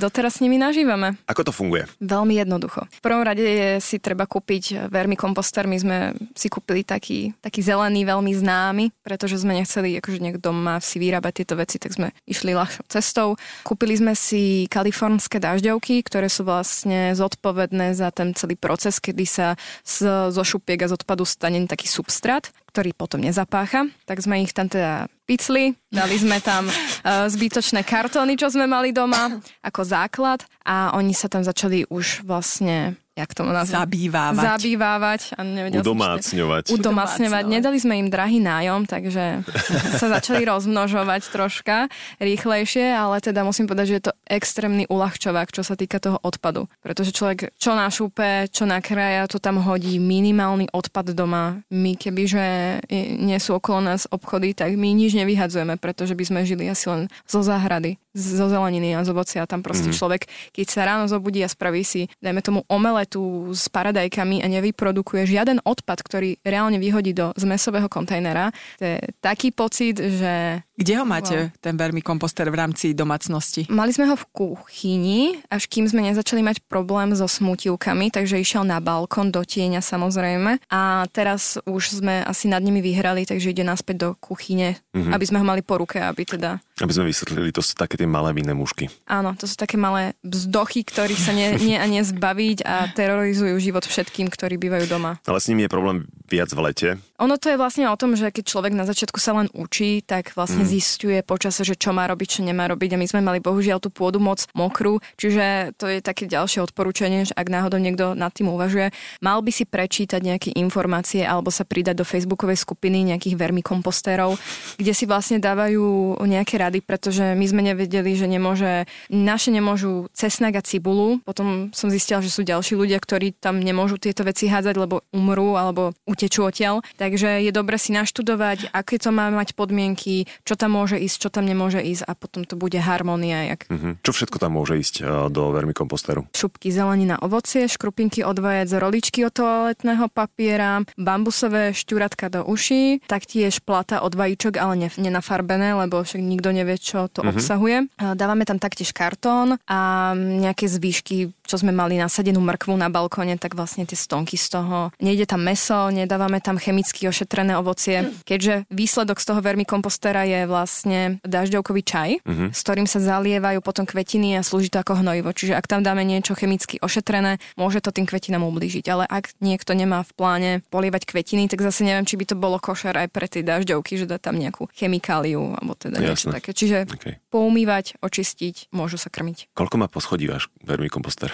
doteraz 0.01 0.41
s 0.41 0.41
nimi 0.41 0.57
nažívame. 0.57 1.13
Ako 1.29 1.45
to 1.45 1.53
funguje? 1.53 1.85
Veľmi 2.01 2.41
jednoducho. 2.41 2.89
V 2.89 3.01
prvom 3.05 3.21
rade 3.21 3.45
je 3.45 3.69
si 3.85 4.01
treba 4.01 4.25
kúpiť 4.25 4.89
vermikomposter, 4.89 5.69
my 5.69 5.77
sme 5.77 5.97
si 6.33 6.49
kúpili 6.49 6.81
taký, 6.81 7.37
taký 7.37 7.61
zelený, 7.61 8.01
veľmi 8.09 8.33
známy, 8.33 8.89
pretože 9.05 9.37
sme 9.37 9.53
nechceli 9.53 10.01
akože 10.01 10.17
niekto 10.17 10.49
doma 10.49 10.81
si 10.81 10.97
vyrábať 10.97 11.45
tieto 11.45 11.53
veci, 11.53 11.77
tak 11.77 11.93
sme 11.93 12.17
išli 12.25 12.57
ľahšou 12.57 12.89
cestou. 12.89 13.37
Kúpili 13.61 13.93
sme 13.93 14.17
si 14.17 14.65
kalifornské 14.73 15.37
dažďovky, 15.37 16.01
ktoré 16.01 16.33
sú 16.33 16.49
vlastne 16.49 17.13
zodpovedné 17.13 17.93
za 17.93 18.09
ten 18.09 18.33
celý 18.33 18.57
proces, 18.57 18.97
kedy 18.97 19.25
sa 19.29 19.53
z, 19.85 20.33
zo 20.33 20.41
šupiek 20.41 20.81
a 20.81 20.89
z 20.89 20.97
odpadu 20.97 21.21
stane 21.21 21.61
taký 21.69 21.85
substrát, 21.97 22.53
ktorý 22.69 22.93
potom 22.93 23.25
nezapácha. 23.25 23.89
Tak 24.05 24.21
sme 24.21 24.45
ich 24.45 24.53
tam 24.53 24.69
teda 24.69 25.09
picli, 25.25 25.73
dali 25.89 26.15
sme 26.21 26.37
tam 26.37 26.69
uh, 26.69 27.25
zbytočné 27.25 27.81
kartóny, 27.81 28.37
čo 28.37 28.53
sme 28.53 28.69
mali 28.69 28.93
doma, 28.93 29.41
ako 29.65 29.81
základ 29.81 30.45
a 30.61 30.93
oni 30.93 31.17
sa 31.17 31.25
tam 31.25 31.41
začali 31.41 31.89
už 31.89 32.21
vlastne 32.21 32.95
jak 33.17 33.33
to 33.33 33.41
nazvať? 33.41 33.89
Zabývávať. 33.89 34.45
Zabývávať. 34.45 35.21
A 35.33 35.41
Udomácňovať. 35.81 36.63
Udomácňovať. 36.69 37.43
Nedali 37.49 37.77
sme 37.81 37.97
im 37.97 38.13
drahý 38.13 38.37
nájom, 38.37 38.85
takže 38.85 39.41
sa 39.99 40.07
začali 40.13 40.45
rozmnožovať 40.45 41.21
troška 41.33 41.89
rýchlejšie, 42.21 42.93
ale 42.93 43.17
teda 43.17 43.41
musím 43.41 43.65
povedať, 43.65 43.85
že 43.89 43.95
je 43.97 44.03
to 44.05 44.13
extrémny 44.29 44.85
uľahčovák, 44.85 45.49
čo 45.49 45.65
sa 45.65 45.73
týka 45.73 45.97
toho 45.97 46.21
odpadu. 46.21 46.69
Pretože 46.85 47.09
človek 47.09 47.57
čo 47.57 47.73
našúpe, 47.73 48.45
čo 48.53 48.69
nakrája, 48.69 49.25
to 49.25 49.41
tam 49.41 49.57
hodí 49.65 49.97
minimálny 49.97 50.69
odpad 50.69 51.17
doma. 51.17 51.65
My 51.73 51.97
kebyže 51.97 52.79
nie 53.17 53.39
sú 53.41 53.57
okolo 53.57 53.81
nás 53.81 54.05
obchody, 54.13 54.53
tak 54.53 54.77
my 54.77 54.93
nič 54.93 55.17
nevyhadzujeme, 55.17 55.81
pretože 55.81 56.13
by 56.13 56.23
sme 56.23 56.39
žili 56.45 56.69
asi 56.69 56.85
len 56.93 57.01
zo 57.25 57.41
záhrady, 57.41 57.97
zo 58.13 58.45
zeleniny 58.45 58.93
a 58.93 59.01
z 59.01 59.09
ovocia. 59.09 59.49
Tam 59.49 59.65
proste 59.65 59.89
mm. 59.89 59.95
človek, 59.97 60.21
keď 60.53 60.65
sa 60.69 60.85
ráno 60.85 61.09
zobudí 61.09 61.41
a 61.41 61.49
spraví 61.49 61.81
si, 61.81 62.05
dajme 62.21 62.45
tomu 62.45 62.61
omele 62.69 63.06
tu 63.07 63.55
s 63.55 63.71
paradajkami 63.71 64.43
a 64.43 64.47
nevyprodukuje 64.51 65.25
žiaden 65.25 65.63
odpad, 65.63 66.03
ktorý 66.03 66.37
reálne 66.43 66.77
vyhodí 66.77 67.15
do 67.15 67.31
zmesového 67.39 67.87
kontajnera. 67.87 68.51
To 68.77 68.85
je 68.85 68.97
taký 69.23 69.55
pocit, 69.55 69.97
že... 69.97 70.66
Kde 70.77 70.93
ho 70.93 71.05
máte, 71.09 71.49
wow. 71.49 71.57
ten 71.57 71.73
vermikomposter 71.73 72.45
v 72.53 72.55
rámci 72.61 72.93
domácnosti? 72.93 73.65
Mali 73.65 73.89
sme 73.89 74.05
ho 74.05 74.15
v 74.15 74.29
kuchyni, 74.29 75.41
až 75.49 75.65
kým 75.65 75.89
sme 75.89 76.05
nezačali 76.05 76.45
mať 76.45 76.61
problém 76.69 77.17
so 77.17 77.25
smutilkami, 77.25 78.13
takže 78.13 78.37
išiel 78.37 78.61
na 78.61 78.77
balkón 78.77 79.33
do 79.33 79.41
tieňa 79.41 79.81
samozrejme. 79.81 80.61
A 80.69 81.09
teraz 81.09 81.57
už 81.65 81.97
sme 81.97 82.21
asi 82.21 82.45
nad 82.45 82.61
nimi 82.61 82.85
vyhrali, 82.85 83.25
takže 83.25 83.57
ide 83.57 83.65
naspäť 83.65 83.95
do 83.97 84.09
kuchyne, 84.21 84.77
mm-hmm. 84.93 85.17
aby 85.17 85.25
sme 85.25 85.41
ho 85.41 85.45
mali 85.49 85.65
po 85.65 85.81
ruke, 85.81 85.97
aby 85.97 86.29
teda... 86.29 86.61
Aby 86.77 86.93
sme 86.93 87.09
vysvetlili, 87.09 87.49
to 87.49 87.65
sú 87.65 87.73
také 87.73 87.97
tie 87.97 88.05
malé 88.05 88.37
vinné 88.37 88.53
mušky. 88.53 88.85
Áno, 89.09 89.33
to 89.33 89.49
sú 89.49 89.57
také 89.57 89.81
malé 89.81 90.13
vzdochy, 90.21 90.85
ktorých 90.85 91.17
sa 91.17 91.33
nie, 91.33 91.57
nie 91.57 91.81
a 91.81 91.89
nezbaviť 91.89 92.61
a 92.61 92.93
terorizujú 92.93 93.57
život 93.57 93.81
všetkým, 93.81 94.29
ktorí 94.29 94.61
bývajú 94.61 94.85
doma. 94.85 95.17
Ale 95.25 95.41
s 95.41 95.49
nimi 95.49 95.65
je 95.65 95.73
problém 95.73 96.05
viac 96.27 96.51
v 96.51 96.59
lete. 96.59 96.89
Ono 97.17 97.33
to 97.41 97.49
je 97.49 97.57
vlastne 97.57 97.89
o 97.89 97.97
tom, 97.97 98.13
že 98.13 98.29
keď 98.29 98.45
človek 98.45 98.73
na 98.77 98.85
začiatku 98.85 99.17
sa 99.17 99.33
len 99.33 99.49
učí, 99.49 100.05
tak 100.05 100.37
vlastne 100.37 100.61
mm. 100.61 100.69
zistuje 100.69 101.17
počas, 101.25 101.57
že 101.57 101.73
čo 101.73 101.89
má 101.89 102.05
robiť, 102.05 102.39
čo 102.39 102.41
nemá 102.45 102.69
robiť. 102.69 102.93
A 102.93 103.01
my 103.01 103.07
sme 103.09 103.21
mali 103.25 103.41
bohužiaľ 103.41 103.81
tú 103.81 103.89
pôdu 103.89 104.21
moc 104.21 104.45
mokrú, 104.53 105.01
čiže 105.17 105.73
to 105.81 105.89
je 105.89 106.05
také 106.05 106.29
ďalšie 106.29 106.61
odporúčanie, 106.61 107.25
že 107.25 107.33
ak 107.33 107.49
náhodou 107.49 107.81
niekto 107.81 108.13
nad 108.13 108.29
tým 108.29 108.53
uvažuje, 108.53 108.93
mal 109.25 109.41
by 109.41 109.49
si 109.49 109.65
prečítať 109.65 110.21
nejaké 110.21 110.49
informácie 110.61 111.25
alebo 111.25 111.49
sa 111.49 111.65
pridať 111.65 111.97
do 111.97 112.05
facebookovej 112.05 112.61
skupiny 112.61 113.01
nejakých 113.09 113.33
vermikompostérov, 113.33 114.37
kde 114.77 114.93
si 114.93 115.09
vlastne 115.09 115.41
dávajú 115.41 116.19
nejaké 116.21 116.61
rady, 116.61 116.85
pretože 116.85 117.33
my 117.33 117.45
sme 117.49 117.65
nevedeli, 117.65 118.13
že 118.13 118.29
nemôže, 118.29 118.85
naše 119.09 119.49
nemôžu 119.49 120.05
cesnak 120.13 120.59
a 120.59 120.61
cibulu. 120.61 121.17
Potom 121.25 121.73
som 121.73 121.89
zistila, 121.89 122.21
že 122.21 122.29
sú 122.29 122.45
ďalší 122.45 122.77
ľudia, 122.77 123.01
ktorí 123.01 123.33
tam 123.33 123.57
nemôžu 123.57 123.97
tieto 123.97 124.21
veci 124.21 124.45
hádzať, 124.45 124.75
lebo 124.77 125.01
umrú 125.09 125.57
alebo 125.57 125.97
utečú 126.17 126.49
odtiaľ. 126.49 126.81
Takže 126.97 127.45
je 127.45 127.51
dobre 127.53 127.77
si 127.77 127.93
naštudovať, 127.93 128.73
aké 128.73 128.97
to 128.97 129.13
má 129.13 129.29
mať 129.29 129.53
podmienky, 129.53 130.25
čo 130.41 130.57
tam 130.57 130.73
môže 130.73 130.97
ísť, 130.97 131.17
čo 131.21 131.29
tam 131.29 131.45
nemôže 131.45 131.77
ísť 131.77 132.09
a 132.09 132.17
potom 132.17 132.41
to 132.41 132.57
bude 132.57 132.73
harmonia. 132.81 133.53
Jak... 133.53 133.69
Uh-huh. 133.69 133.93
Čo 134.01 134.11
všetko 134.17 134.41
tam 134.41 134.57
môže 134.57 134.81
ísť 134.81 134.95
uh, 135.05 135.29
do 135.29 135.53
vermikomposteru? 135.53 136.25
Šupky 136.33 136.73
zelenina, 136.73 137.21
ovocie, 137.21 137.69
škrupinky 137.69 138.25
od 138.25 138.41
vajec, 138.41 138.73
roličky 138.73 139.21
od 139.29 139.37
toaletného 139.37 140.09
papiera, 140.09 140.81
bambusové 140.97 141.77
šťuratka 141.77 142.33
do 142.33 142.41
uší, 142.49 143.05
taktiež 143.05 143.61
plata 143.61 144.01
od 144.01 144.17
vajíčok, 144.17 144.57
ale 144.57 144.87
ne, 144.87 144.89
nenafarbené, 144.89 145.77
lebo 145.77 146.01
však 146.01 146.17
nikto 146.17 146.49
nevie, 146.49 146.81
čo 146.81 147.05
to 147.05 147.21
uh-huh. 147.21 147.37
obsahuje. 147.37 147.85
Dávame 147.99 148.49
tam 148.49 148.57
taktiež 148.57 148.95
kartón 148.95 149.61
a 149.69 150.11
nejaké 150.17 150.65
zvyšky, 150.65 151.36
čo 151.47 151.55
sme 151.57 151.71
mali 151.71 151.95
nasadenú 151.95 152.43
mrkvu 152.43 152.75
na 152.75 152.91
balkóne, 152.91 153.39
tak 153.39 153.55
vlastne 153.55 153.87
tie 153.87 153.95
stonky 153.95 154.35
z 154.35 154.59
toho. 154.59 154.91
Nejde 154.99 155.23
tam 155.23 155.41
meso, 155.41 155.87
nedávame 155.87 156.43
tam 156.43 156.59
chemicky 156.59 157.07
ošetrené 157.07 157.55
ovocie, 157.55 158.11
keďže 158.27 158.67
výsledok 158.67 159.23
z 159.23 159.25
toho 159.31 159.39
vermikompostera 159.39 160.27
je 160.27 160.43
vlastne 160.43 160.99
dažďovkový 161.23 161.81
čaj, 161.87 162.09
uh-huh. 162.21 162.49
s 162.51 162.59
ktorým 162.61 162.85
sa 162.85 162.99
zalievajú 162.99 163.63
potom 163.63 163.87
kvetiny 163.87 164.35
a 164.35 164.43
slúži 164.43 164.67
to 164.67 164.83
ako 164.83 164.99
hnojivo. 164.99 165.31
Čiže 165.31 165.55
ak 165.55 165.71
tam 165.71 165.81
dáme 165.81 166.03
niečo 166.03 166.35
chemicky 166.35 166.77
ošetrené, 166.83 167.39
môže 167.55 167.79
to 167.79 167.95
tým 167.95 168.03
kvetinám 168.03 168.43
ublížiť. 168.43 168.85
Ale 168.91 169.07
ak 169.07 169.39
niekto 169.39 169.71
nemá 169.71 170.03
v 170.03 170.11
pláne 170.11 170.51
polievať 170.67 171.07
kvetiny, 171.07 171.47
tak 171.47 171.63
zase 171.63 171.87
neviem, 171.87 172.03
či 172.03 172.19
by 172.19 172.25
to 172.27 172.35
bolo 172.35 172.59
košer 172.59 172.93
aj 172.93 173.07
pre 173.07 173.31
tie 173.31 173.45
dažďovky, 173.45 174.03
že 174.03 174.09
dá 174.09 174.19
tam 174.19 174.35
nejakú 174.35 174.67
chemikáliu 174.75 175.55
alebo 175.55 175.73
teda 175.77 176.03
niečo 176.03 176.33
také. 176.33 176.51
Čiže 176.51 176.91
okay. 176.91 177.21
Poumývať, 177.37 178.01
očistiť, 178.01 178.73
môžu 178.73 178.97
sa 178.97 179.13
krmiť. 179.13 179.53
Koľko 179.53 179.77
má 179.77 179.85
poschodí 179.85 180.25
váš 180.25 180.49
vermikomposter? 180.65 181.29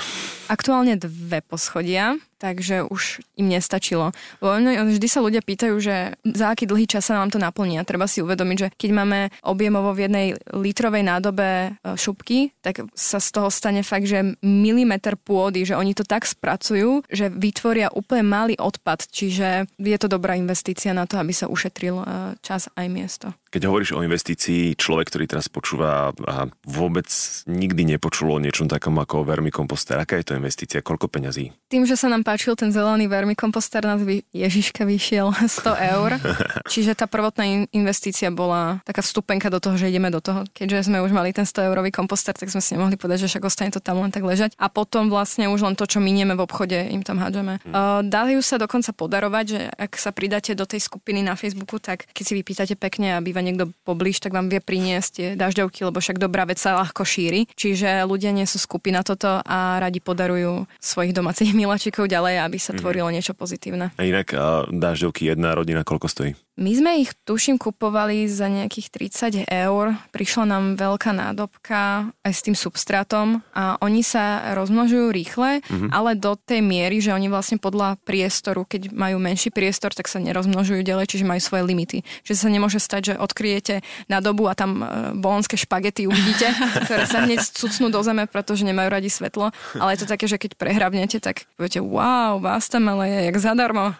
Aktuálne 0.52 1.00
dve 1.00 1.40
poschodia 1.40 2.20
takže 2.44 2.84
už 2.84 3.24
im 3.40 3.48
nestačilo. 3.48 4.12
Vždy 4.44 5.08
sa 5.08 5.24
ľudia 5.24 5.40
pýtajú, 5.40 5.80
že 5.80 6.20
za 6.28 6.52
aký 6.52 6.68
dlhý 6.68 6.92
čas 6.92 7.08
sa 7.08 7.16
nám 7.16 7.32
to 7.32 7.40
naplní 7.40 7.80
a 7.80 7.88
treba 7.88 8.04
si 8.04 8.20
uvedomiť, 8.20 8.58
že 8.60 8.68
keď 8.76 8.90
máme 8.92 9.20
objemovo 9.48 9.96
v 9.96 10.12
jednej 10.12 10.28
litrovej 10.52 11.08
nádobe 11.08 11.48
e, 11.48 11.96
šupky, 11.96 12.52
tak 12.60 12.84
sa 12.92 13.24
z 13.24 13.30
toho 13.32 13.48
stane 13.48 13.80
fakt, 13.88 14.12
že 14.12 14.36
milimeter 14.44 15.16
pôdy, 15.16 15.64
že 15.64 15.80
oni 15.80 15.96
to 15.96 16.04
tak 16.04 16.28
spracujú, 16.28 17.08
že 17.08 17.32
vytvoria 17.32 17.88
úplne 17.96 18.28
malý 18.28 18.56
odpad, 18.60 19.08
čiže 19.08 19.72
je 19.80 19.98
to 19.98 20.12
dobrá 20.12 20.36
investícia 20.36 20.92
na 20.92 21.08
to, 21.08 21.16
aby 21.16 21.32
sa 21.32 21.48
ušetril 21.48 22.04
e, 22.04 22.06
čas 22.44 22.68
aj 22.76 22.88
miesto. 22.92 23.32
Keď 23.54 23.70
hovoríš 23.70 23.94
o 23.94 24.02
investícii, 24.02 24.74
človek, 24.74 25.14
ktorý 25.14 25.30
teraz 25.30 25.46
počúva 25.46 26.10
a 26.26 26.50
vôbec 26.66 27.06
nikdy 27.46 27.86
nepočul 27.86 28.34
o 28.34 28.42
niečom 28.42 28.66
takom 28.66 28.98
ako 28.98 29.22
vermikomposter, 29.22 30.02
aká 30.02 30.18
je 30.18 30.26
to 30.26 30.34
investícia, 30.34 30.82
koľko 30.82 31.06
peňazí? 31.06 31.54
Tým, 31.70 31.86
že 31.86 31.94
sa 31.94 32.10
nám 32.10 32.26
páčil 32.34 32.58
ten 32.58 32.74
zelený 32.74 33.06
vermikomposter, 33.06 33.86
nás 33.86 34.02
by 34.02 34.26
Ježiška 34.34 34.90
vyšiel 34.90 35.30
100 35.46 35.94
eur. 35.94 36.18
Čiže 36.74 36.98
tá 36.98 37.06
prvotná 37.06 37.70
investícia 37.70 38.34
bola 38.34 38.82
taká 38.90 39.06
vstupenka 39.06 39.54
do 39.54 39.62
toho, 39.62 39.78
že 39.78 39.94
ideme 39.94 40.10
do 40.10 40.18
toho. 40.18 40.42
Keďže 40.50 40.90
sme 40.90 40.98
už 41.06 41.14
mali 41.14 41.30
ten 41.30 41.46
100 41.46 41.70
eurový 41.70 41.94
komposter, 41.94 42.34
tak 42.34 42.50
sme 42.50 42.58
si 42.58 42.74
nemohli 42.74 42.98
povedať, 42.98 43.30
že 43.30 43.38
však 43.38 43.46
ostane 43.46 43.70
to 43.70 43.78
tam 43.78 44.02
len 44.02 44.10
tak 44.10 44.26
ležať. 44.26 44.58
A 44.58 44.66
potom 44.66 45.14
vlastne 45.14 45.46
už 45.46 45.62
len 45.62 45.78
to, 45.78 45.86
čo 45.86 46.02
minieme 46.02 46.34
v 46.34 46.42
obchode, 46.42 46.74
im 46.74 47.06
tam 47.06 47.22
hádžeme. 47.22 47.62
Uh, 47.70 48.02
dajú 48.02 48.42
sa 48.42 48.58
dokonca 48.58 48.90
podarovať, 48.98 49.46
že 49.46 49.60
ak 49.70 49.94
sa 49.94 50.10
pridáte 50.10 50.58
do 50.58 50.66
tej 50.66 50.82
skupiny 50.82 51.22
na 51.22 51.38
Facebooku, 51.38 51.78
tak 51.78 52.10
keď 52.18 52.24
si 52.26 52.34
vypýtate 52.34 52.74
pekne 52.74 53.14
a 53.14 53.22
býva 53.22 53.46
niekto 53.46 53.70
poblíž, 53.86 54.18
tak 54.26 54.34
vám 54.34 54.50
vie 54.50 54.58
priniesť 54.58 55.10
tie 55.14 55.28
dažďovky, 55.38 55.86
lebo 55.86 56.02
však 56.02 56.18
dobrá 56.18 56.50
vec 56.50 56.58
sa 56.58 56.82
ľahko 56.82 57.06
šíri. 57.06 57.46
Čiže 57.54 58.10
ľudia 58.10 58.34
nie 58.34 58.50
sú 58.50 58.58
skupina 58.58 59.06
toto 59.06 59.38
a 59.46 59.78
radi 59.78 60.02
podarujú 60.02 60.66
svojich 60.82 61.14
domácich 61.14 61.54
miláčikov 61.54 62.10
ďalej, 62.14 62.36
aby 62.46 62.58
sa 62.62 62.72
mhm. 62.78 62.80
tvorilo 62.80 63.10
niečo 63.10 63.34
pozitívne. 63.34 63.90
A 63.98 64.02
inak 64.06 64.30
a 64.38 64.70
dažďovky 64.70 65.34
jedna 65.34 65.58
rodina 65.58 65.82
koľko 65.82 66.06
stojí? 66.06 66.32
My 66.54 66.70
sme 66.78 67.02
ich, 67.02 67.18
tuším, 67.26 67.58
kupovali 67.58 68.30
za 68.30 68.46
nejakých 68.46 68.88
30 69.50 69.50
eur. 69.50 69.98
Prišla 70.14 70.46
nám 70.46 70.78
veľká 70.78 71.10
nádobka 71.10 72.14
aj 72.22 72.34
s 72.34 72.46
tým 72.46 72.54
substrátom 72.54 73.42
a 73.58 73.82
oni 73.82 74.06
sa 74.06 74.54
rozmnožujú 74.54 75.10
rýchle, 75.10 75.66
mm-hmm. 75.66 75.90
ale 75.90 76.14
do 76.14 76.38
tej 76.38 76.62
miery, 76.62 77.02
že 77.02 77.10
oni 77.10 77.26
vlastne 77.26 77.58
podľa 77.58 77.98
priestoru, 78.06 78.70
keď 78.70 78.94
majú 78.94 79.18
menší 79.18 79.50
priestor, 79.50 79.98
tak 79.98 80.06
sa 80.06 80.22
nerozmnožujú 80.22 80.86
ďalej, 80.86 81.10
čiže 81.10 81.26
majú 81.26 81.42
svoje 81.42 81.66
limity. 81.66 82.06
Čiže 82.22 82.46
sa 82.46 82.50
nemôže 82.54 82.78
stať, 82.78 83.02
že 83.02 83.14
odkryjete 83.18 83.82
dobu 84.22 84.46
a 84.46 84.54
tam 84.54 84.80
e, 84.80 84.86
bolonské 85.18 85.58
špagety 85.58 86.06
uvidíte, 86.06 86.54
ktoré 86.86 87.10
sa 87.10 87.26
hneď 87.26 87.44
cucnú 87.50 87.90
do 87.90 88.00
zeme, 88.06 88.30
pretože 88.30 88.62
nemajú 88.62 88.94
radi 88.94 89.10
svetlo. 89.10 89.50
Ale 89.82 89.98
je 89.98 90.06
to 90.06 90.08
také, 90.08 90.30
že 90.30 90.38
keď 90.38 90.54
prehravnete, 90.56 91.18
tak 91.18 91.50
poviete, 91.58 91.82
wow, 91.82 92.38
vás 92.38 92.70
tam 92.70 92.94
ale 92.94 93.10
je 93.10 93.20
jak 93.34 93.38
zadarmo. 93.42 93.98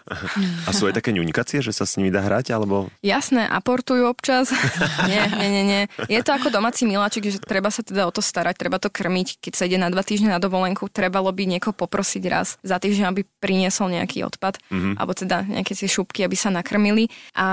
A 0.64 0.70
sú 0.70 0.86
aj 0.86 0.96
také 1.02 1.10
ňuňkacie, 1.10 1.60
že 1.60 1.74
sa 1.74 1.82
s 1.82 1.98
nimi 1.98 2.14
dá 2.14 2.22
hrať? 2.22 2.43
Dať, 2.44 2.52
alebo... 2.52 2.92
Jasné, 3.00 3.48
aportujú 3.48 4.04
občas. 4.04 4.52
nie, 5.10 5.24
nie, 5.40 5.48
nie, 5.48 5.64
nie. 5.64 5.82
Je 6.12 6.20
to 6.20 6.36
ako 6.36 6.52
domáci 6.52 6.84
miláčik, 6.84 7.24
že 7.32 7.40
treba 7.40 7.72
sa 7.72 7.80
teda 7.80 8.04
o 8.04 8.12
to 8.12 8.20
starať, 8.20 8.60
treba 8.60 8.76
to 8.76 8.92
krmiť. 8.92 9.40
Keď 9.40 9.52
sa 9.56 9.64
ide 9.64 9.80
na 9.80 9.88
dva 9.88 10.04
týždne 10.04 10.28
na 10.28 10.36
dovolenku, 10.36 10.92
trebalo 10.92 11.32
by 11.32 11.48
niekoho 11.48 11.72
poprosiť 11.72 12.22
raz 12.28 12.60
za 12.60 12.76
týždeň, 12.76 13.08
aby 13.08 13.24
priniesol 13.40 13.88
nejaký 13.88 14.28
odpad, 14.28 14.60
mm-hmm. 14.68 15.00
alebo 15.00 15.16
teda 15.16 15.48
nejaké 15.48 15.72
tie 15.72 15.88
šupky, 15.88 16.20
aby 16.28 16.36
sa 16.36 16.52
nakrmili. 16.52 17.08
A 17.32 17.46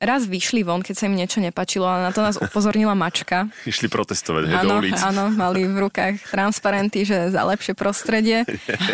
raz 0.00 0.24
vyšli 0.24 0.64
von, 0.64 0.80
keď 0.80 0.94
sa 0.96 1.04
im 1.12 1.18
niečo 1.18 1.44
nepačilo 1.44 1.84
a 1.84 2.00
na 2.00 2.10
to 2.16 2.24
nás 2.24 2.40
upozornila 2.40 2.96
mačka. 2.96 3.52
Išli 3.70 3.92
protestovať 3.92 4.48
hej, 4.48 4.56
áno, 4.64 4.80
do 4.80 4.88
ulic. 4.88 4.96
Áno, 4.96 5.24
mali 5.28 5.68
v 5.68 5.76
rukách 5.84 6.32
transparenty, 6.32 7.04
že 7.04 7.28
za 7.28 7.44
lepšie 7.44 7.76
prostredie. 7.76 8.46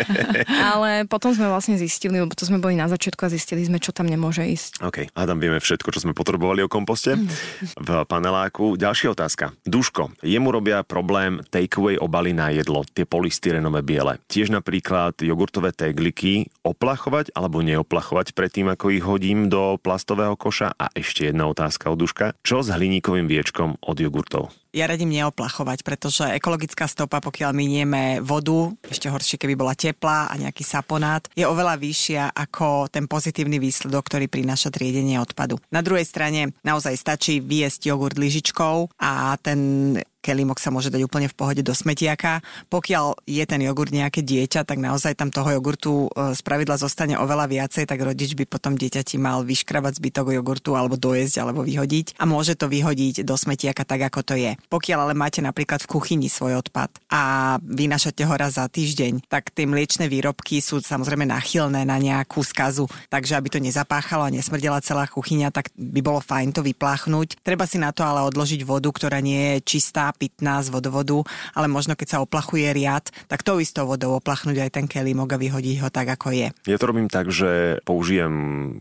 Ale 0.73 1.05
potom 1.07 1.31
sme 1.31 1.47
vlastne 1.47 1.79
zistili, 1.79 2.19
lebo 2.19 2.33
to 2.35 2.43
sme 2.43 2.59
boli 2.59 2.75
na 2.75 2.89
začiatku 2.89 3.23
a 3.23 3.29
zistili 3.31 3.63
sme, 3.63 3.77
čo 3.77 3.93
tam 3.93 4.09
nemôže 4.09 4.41
ísť. 4.41 4.81
OK. 4.81 5.12
A 5.13 5.29
tam 5.29 5.37
vieme 5.37 5.61
všetko, 5.61 5.93
čo 5.93 6.01
sme 6.01 6.17
potrebovali 6.17 6.65
o 6.65 6.71
komposte 6.71 7.13
v 7.77 7.89
paneláku. 8.09 8.73
Ďalšia 8.73 9.13
otázka. 9.13 9.53
Duško, 9.61 10.17
jemu 10.25 10.49
robia 10.49 10.81
problém 10.81 11.45
takeaway 11.53 12.01
obaly 12.01 12.33
na 12.33 12.49
jedlo, 12.49 12.81
tie 12.81 13.05
polystyrenové 13.05 13.85
biele. 13.85 14.17
Tiež 14.25 14.49
napríklad 14.49 15.21
jogurtové 15.21 15.69
tegliky 15.69 16.49
oplachovať 16.65 17.29
alebo 17.37 17.61
neoplachovať 17.61 18.33
predtým, 18.33 18.73
ako 18.73 18.85
ich 18.89 19.05
hodím 19.05 19.53
do 19.53 19.77
plastového 19.77 20.33
koša. 20.33 20.73
A 20.73 20.89
ešte 20.97 21.29
jedna 21.29 21.45
otázka 21.45 21.93
od 21.93 22.01
Duška. 22.01 22.33
Čo 22.41 22.65
s 22.65 22.73
hliníkovým 22.73 23.29
viečkom 23.29 23.77
od 23.85 23.97
jogurtov? 24.01 24.49
Ja 24.73 24.89
radím 24.89 25.13
neoplachovať, 25.13 25.85
pretože 25.85 26.25
ekologická 26.33 26.89
stopa, 26.89 27.21
pokiaľ 27.21 27.53
minieme 27.53 28.19
vodu, 28.25 28.73
ešte 28.83 29.07
horšie, 29.07 29.37
keby 29.37 29.53
bola 29.53 29.77
teplá 29.77 30.27
a 30.27 30.33
nejaký 30.35 30.65
saponát, 30.65 31.29
je 31.37 31.45
oveľa 31.45 31.77
vyššia 31.77 32.33
ako 32.33 32.89
ten 32.89 33.05
pozitívny 33.05 33.61
výsledok, 33.61 34.09
ktorý 34.09 34.25
prináša 34.25 34.73
triedenie 34.73 35.21
odpadu. 35.21 35.61
Na 35.69 35.85
druhej 35.85 36.09
strane 36.09 36.57
naozaj 36.65 36.97
stačí 36.97 37.37
vyjesť 37.37 37.93
jogurt 37.93 38.17
lyžičkou 38.17 38.97
a 38.97 39.37
ten 39.37 39.93
kelímok 40.23 40.63
sa 40.63 40.71
môže 40.71 40.87
dať 40.87 41.03
úplne 41.03 41.27
v 41.27 41.35
pohode 41.35 41.59
do 41.59 41.75
smetiaka. 41.75 42.39
Pokiaľ 42.71 43.27
je 43.27 43.43
ten 43.43 43.59
jogurt 43.59 43.91
nejaké 43.91 44.23
dieťa, 44.23 44.63
tak 44.63 44.79
naozaj 44.79 45.19
tam 45.19 45.27
toho 45.27 45.59
jogurtu 45.59 46.07
e, 46.07 46.31
z 46.31 46.39
pravidla 46.39 46.79
zostane 46.79 47.19
oveľa 47.19 47.51
viacej, 47.51 47.83
tak 47.83 47.99
rodič 47.99 48.39
by 48.39 48.47
potom 48.47 48.79
dieťati 48.79 49.19
mal 49.19 49.43
vyškrabať 49.43 49.99
zbytok 49.99 50.31
jogurtu 50.31 50.79
alebo 50.79 50.95
dojesť 50.95 51.43
alebo 51.43 51.67
vyhodiť 51.67 52.15
a 52.15 52.23
môže 52.23 52.55
to 52.55 52.71
vyhodiť 52.71 53.27
do 53.27 53.35
smetiaka 53.35 53.83
tak, 53.83 54.07
ako 54.07 54.23
to 54.23 54.35
je. 54.39 54.55
Pokiaľ 54.71 55.11
ale 55.11 55.13
máte 55.19 55.43
napríklad 55.43 55.83
v 55.83 55.91
kuchyni 55.91 56.31
svoj 56.31 56.63
odpad 56.63 56.87
a 57.11 57.55
vynašate 57.59 58.23
ho 58.23 58.33
raz 58.39 58.55
za 58.55 58.71
týždeň, 58.71 59.27
tak 59.27 59.51
tie 59.51 59.67
mliečne 59.67 60.07
výrobky 60.07 60.63
sú 60.63 60.79
samozrejme 60.79 61.27
nachylné 61.27 61.83
na 61.83 61.99
nejakú 61.99 62.39
skazu, 62.45 62.87
takže 63.11 63.35
aby 63.35 63.51
to 63.51 63.59
nezapáchalo 63.59 64.29
a 64.29 64.31
nesmrdela 64.31 64.79
celá 64.79 65.09
kuchyňa, 65.09 65.51
tak 65.51 65.73
by 65.75 65.99
bolo 65.99 66.23
fajn 66.23 66.55
to 66.55 66.61
vypláchnuť. 66.61 67.41
Treba 67.41 67.67
si 67.67 67.81
na 67.81 67.89
to 67.89 68.05
ale 68.05 68.23
odložiť 68.29 68.61
vodu, 68.63 68.87
ktorá 68.93 69.19
nie 69.19 69.57
je 69.57 69.75
čistá, 69.75 70.12
pitná 70.15 70.61
z 70.61 70.69
vodovodu, 70.69 71.25
ale 71.57 71.67
možno 71.67 71.97
keď 71.97 72.07
sa 72.07 72.21
oplachuje 72.23 72.69
riad, 72.71 73.09
tak 73.27 73.41
tou 73.43 73.57
istou 73.59 73.89
vodou 73.89 74.17
oplachnúť 74.17 74.69
aj 74.69 74.71
ten 74.79 74.85
kelímok 74.87 75.35
a 75.35 75.41
vyhodiť 75.41 75.77
ho 75.83 75.89
tak, 75.89 76.13
ako 76.13 76.31
je. 76.31 76.47
Ja 76.69 76.77
to 76.77 76.89
robím 76.89 77.09
tak, 77.11 77.33
že 77.33 77.81
použijem 77.83 78.33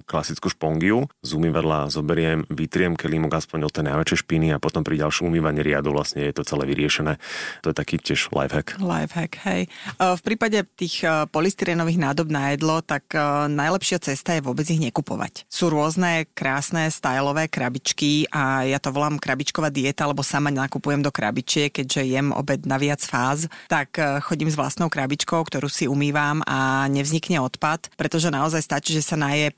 klasickú 0.06 0.52
špongiu, 0.52 1.08
z 1.24 1.30
umývadla 1.34 1.88
zoberiem, 1.88 2.44
vytriem 2.52 2.94
kelímok 2.94 3.40
aspoň 3.40 3.68
od 3.68 3.72
tej 3.72 3.84
najväčšej 3.88 4.18
špiny 4.22 4.48
a 4.54 4.62
potom 4.62 4.84
pri 4.84 5.00
ďalšom 5.02 5.28
umývaní 5.28 5.64
riadu 5.64 5.90
vlastne 5.94 6.28
je 6.28 6.34
to 6.36 6.46
celé 6.46 6.68
vyriešené. 6.68 7.16
To 7.64 7.72
je 7.72 7.76
taký 7.76 7.96
tiež 7.98 8.30
lifehack. 8.30 8.76
Lifehack, 8.78 9.32
hej. 9.48 9.62
E, 9.66 9.68
v 9.98 10.22
prípade 10.22 10.64
tých 10.76 11.02
e, 11.06 11.26
polystyrenových 11.30 11.98
nádob 11.98 12.28
na 12.28 12.52
jedlo, 12.54 12.84
tak 12.84 13.10
e, 13.14 13.18
najlepšia 13.48 14.02
cesta 14.02 14.36
je 14.36 14.44
vôbec 14.44 14.66
ich 14.68 14.82
nekupovať. 14.82 15.48
Sú 15.48 15.72
rôzne 15.72 16.28
krásne 16.36 16.90
stylové 16.92 17.48
krabičky 17.48 18.28
a 18.28 18.66
ja 18.66 18.78
to 18.82 18.92
volám 18.92 19.16
krabičková 19.16 19.72
dieta, 19.72 20.04
lebo 20.04 20.20
sama 20.26 20.52
nakupujem 20.52 21.00
do 21.00 21.14
krabičiek, 21.22 21.70
keďže 21.70 22.02
jem 22.02 22.34
obed 22.34 22.66
na 22.66 22.82
viac 22.82 22.98
fáz, 22.98 23.46
tak 23.70 23.94
e, 24.02 24.18
chodím 24.26 24.50
s 24.50 24.58
vlastnou 24.58 24.90
krabičkou, 24.90 25.38
ktorú 25.38 25.70
si 25.70 25.86
umývam 25.86 26.42
a 26.42 26.90
nevznikne 26.90 27.38
odpad, 27.38 27.94
pretože 27.94 28.34
naozaj 28.34 28.66
stačí, 28.66 28.90
že 28.98 29.06
sa 29.06 29.14
naje 29.14 29.54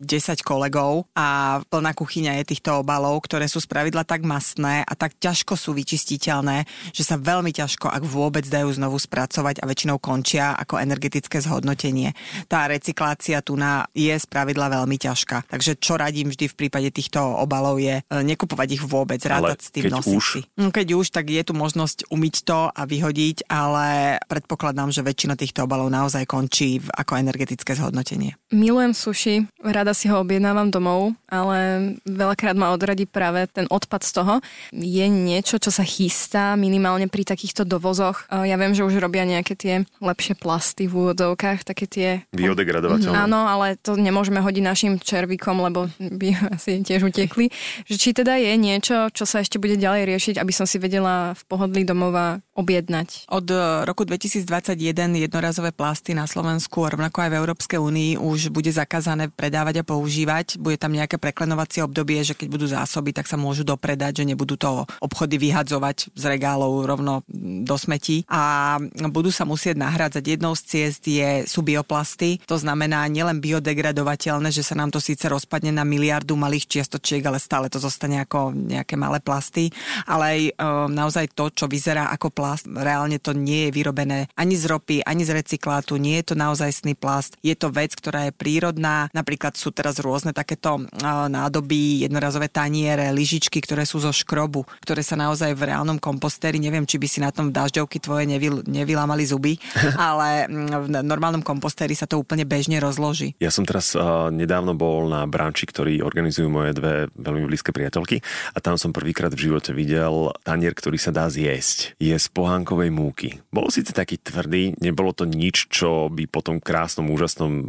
5-10 0.00 0.40
kolegov 0.40 1.04
a 1.12 1.60
plná 1.68 1.92
kuchyňa 1.92 2.40
je 2.40 2.56
týchto 2.56 2.80
obalov, 2.80 3.20
ktoré 3.24 3.44
sú 3.46 3.60
spravidla 3.60 4.08
tak 4.08 4.24
mastné 4.24 4.80
a 4.84 4.92
tak 4.96 5.20
ťažko 5.20 5.54
sú 5.56 5.76
vyčistiteľné, 5.76 6.64
že 6.96 7.04
sa 7.04 7.20
veľmi 7.20 7.52
ťažko, 7.52 7.92
ak 7.92 8.02
vôbec 8.04 8.44
dajú 8.48 8.72
znovu 8.72 8.96
spracovať 8.96 9.60
a 9.60 9.68
väčšinou 9.68 10.00
končia 10.00 10.56
ako 10.56 10.80
energetické 10.80 11.44
zhodnotenie. 11.44 12.16
Tá 12.48 12.64
recyklácia 12.66 13.44
tu 13.44 13.60
na 13.60 13.84
je 13.92 14.12
spravidla 14.16 14.80
veľmi 14.80 14.96
ťažká. 14.96 15.52
Takže 15.52 15.76
čo 15.76 16.00
radím 16.00 16.32
vždy 16.32 16.48
v 16.48 16.58
prípade 16.58 16.88
týchto 16.88 17.20
obalov 17.20 17.76
je 17.76 18.00
e, 18.00 18.02
nekupovať 18.24 18.68
ich 18.80 18.84
vôbec, 18.84 19.20
rátať 19.20 19.58
s 19.60 19.68
tým 19.70 19.92
nosiť 19.92 20.16
už... 20.16 20.24
si. 20.24 20.40
No, 20.56 20.72
keď 20.72 20.96
už, 20.96 21.12
tak 21.12 21.28
je 21.28 21.42
tu 21.44 21.52
možnosť 21.52 22.08
umyť 22.08 22.34
to 22.48 22.60
a 22.72 22.82
vyhodiť, 22.88 23.50
ale 23.52 24.16
predpokladám, 24.24 24.88
že 24.94 25.04
väčšina 25.04 25.36
týchto 25.36 25.68
obalov 25.68 25.92
naozaj 25.92 26.24
končí 26.24 26.80
ako 26.96 27.20
energetické 27.20 27.76
zhodnotenie. 27.76 28.38
Milujem 28.50 28.96
sushi, 28.96 29.46
rada 29.60 29.89
rada 29.90 29.98
si 29.98 30.06
ho 30.06 30.22
objednávam 30.22 30.70
domov, 30.70 31.18
ale 31.26 31.90
veľakrát 32.06 32.54
ma 32.54 32.70
odradí 32.70 33.10
práve 33.10 33.50
ten 33.50 33.66
odpad 33.66 34.06
z 34.06 34.12
toho. 34.22 34.34
Je 34.70 35.02
niečo, 35.10 35.58
čo 35.58 35.74
sa 35.74 35.82
chystá 35.82 36.54
minimálne 36.54 37.10
pri 37.10 37.26
takýchto 37.26 37.66
dovozoch. 37.66 38.30
Ja 38.30 38.54
viem, 38.54 38.70
že 38.70 38.86
už 38.86 39.02
robia 39.02 39.26
nejaké 39.26 39.58
tie 39.58 39.74
lepšie 39.98 40.38
plasty 40.38 40.86
v 40.86 40.94
úvodovkách, 40.94 41.66
také 41.66 41.90
tie... 41.90 42.08
Biodegradovateľné. 42.30 43.18
Áno, 43.18 43.50
ale 43.50 43.74
to 43.82 43.98
nemôžeme 43.98 44.38
hodiť 44.38 44.62
našim 44.62 44.92
červíkom, 45.02 45.58
lebo 45.58 45.90
by 45.98 46.28
asi 46.54 46.78
tiež 46.86 47.10
utekli. 47.10 47.50
Že 47.90 47.96
či 47.98 48.10
teda 48.14 48.38
je 48.38 48.54
niečo, 48.54 49.10
čo 49.10 49.26
sa 49.26 49.42
ešte 49.42 49.58
bude 49.58 49.74
ďalej 49.74 50.06
riešiť, 50.06 50.34
aby 50.38 50.54
som 50.54 50.70
si 50.70 50.78
vedela 50.78 51.34
v 51.34 51.42
pohodlí 51.50 51.82
domova 51.82 52.38
objednať? 52.54 53.26
Od 53.26 53.46
roku 53.90 54.06
2021 54.06 54.78
jednorazové 55.18 55.74
plasty 55.74 56.14
na 56.14 56.30
Slovensku, 56.30 56.86
rovnako 56.86 57.26
aj 57.26 57.30
v 57.34 57.38
Európskej 57.42 57.78
únii, 57.82 58.10
už 58.22 58.54
bude 58.54 58.70
zakázané 58.70 59.32
predávať 59.32 59.79
a 59.79 59.79
používať. 59.82 60.60
Bude 60.60 60.76
tam 60.76 60.94
nejaké 60.94 61.16
preklenovacie 61.16 61.84
obdobie, 61.84 62.20
že 62.22 62.36
keď 62.36 62.48
budú 62.50 62.66
zásoby, 62.68 63.14
tak 63.14 63.26
sa 63.26 63.40
môžu 63.40 63.66
dopredať, 63.66 64.22
že 64.22 64.28
nebudú 64.28 64.54
to 64.56 64.84
obchody 65.00 65.36
vyhadzovať 65.40 66.12
z 66.14 66.24
regálov 66.24 66.84
rovno 66.86 67.22
do 67.64 67.76
smetí 67.76 68.24
a 68.28 68.76
budú 69.10 69.32
sa 69.32 69.48
musieť 69.48 69.80
nahrádzať. 69.80 70.24
Jednou 70.24 70.52
z 70.54 70.62
ciest 70.66 71.02
je, 71.06 71.44
sú 71.48 71.64
bioplasty, 71.64 72.42
to 72.44 72.56
znamená 72.60 73.06
nielen 73.08 73.40
biodegradovateľné, 73.40 74.52
že 74.52 74.66
sa 74.66 74.76
nám 74.76 74.92
to 74.92 75.02
síce 75.02 75.24
rozpadne 75.26 75.72
na 75.74 75.82
miliardu 75.86 76.36
malých 76.36 76.68
čiastočiek, 76.78 77.24
ale 77.24 77.42
stále 77.42 77.66
to 77.72 77.82
zostane 77.82 78.22
ako 78.22 78.52
nejaké 78.54 78.94
malé 78.94 79.18
plasty, 79.18 79.72
ale 80.06 80.24
aj 80.24 80.40
e, 80.40 80.52
naozaj 80.92 81.26
to, 81.32 81.50
čo 81.50 81.66
vyzerá 81.66 82.12
ako 82.14 82.28
plast, 82.30 82.68
reálne 82.68 83.18
to 83.18 83.32
nie 83.32 83.68
je 83.68 83.74
vyrobené 83.74 84.30
ani 84.36 84.54
z 84.54 84.64
ropy, 84.70 84.96
ani 85.02 85.26
z 85.26 85.34
recyklátu, 85.40 85.96
nie 85.96 86.20
je 86.22 86.32
to 86.32 86.34
naozajstný 86.38 86.94
plast, 86.94 87.36
je 87.40 87.54
to 87.56 87.72
vec, 87.72 87.94
ktorá 87.96 88.28
je 88.28 88.36
prírodná. 88.36 89.08
Napríklad 89.10 89.56
sú 89.56 89.69
teraz 89.70 89.98
rôzne 90.02 90.34
takéto 90.34 90.82
nádoby, 91.30 92.06
jednorazové 92.06 92.50
taniere, 92.50 93.10
lyžičky, 93.14 93.58
ktoré 93.62 93.86
sú 93.86 94.02
zo 94.02 94.10
škrobu, 94.10 94.64
ktoré 94.82 95.02
sa 95.04 95.18
naozaj 95.18 95.52
v 95.54 95.70
reálnom 95.70 95.98
kompostéri, 96.00 96.62
neviem, 96.62 96.86
či 96.88 96.96
by 96.96 97.06
si 97.06 97.18
na 97.20 97.30
tom 97.34 97.52
dažďovky 97.52 98.00
tvoje 98.00 98.24
nevyl, 98.26 98.62
nevylámali 98.64 99.24
zuby, 99.28 99.60
ale 99.98 100.48
v 100.48 100.88
normálnom 101.04 101.44
kompostéri 101.44 101.92
sa 101.92 102.08
to 102.08 102.16
úplne 102.16 102.48
bežne 102.48 102.80
rozloží. 102.80 103.36
Ja 103.42 103.52
som 103.52 103.68
teraz 103.68 103.92
uh, 103.92 104.32
nedávno 104.32 104.72
bol 104.72 105.10
na 105.10 105.28
branči, 105.28 105.68
ktorý 105.68 106.00
organizujú 106.00 106.48
moje 106.48 106.72
dve 106.76 106.94
veľmi 107.14 107.44
blízke 107.46 107.74
priateľky 107.74 108.24
a 108.56 108.58
tam 108.58 108.80
som 108.80 108.94
prvýkrát 108.94 109.32
v 109.34 109.50
živote 109.50 109.76
videl 109.76 110.32
tanier, 110.42 110.72
ktorý 110.72 110.96
sa 110.96 111.12
dá 111.12 111.28
zjesť. 111.28 111.98
Je 112.00 112.16
z 112.16 112.28
pohánkovej 112.32 112.88
múky. 112.88 113.28
Bol 113.52 113.68
síce 113.68 113.92
taký 113.92 114.16
tvrdý, 114.16 114.78
nebolo 114.80 115.12
to 115.12 115.28
nič, 115.28 115.68
čo 115.68 116.08
by 116.08 116.24
po 116.24 116.40
tom 116.40 116.56
krásnom, 116.62 117.12
úžasnom 117.12 117.52
uh, 117.52 117.64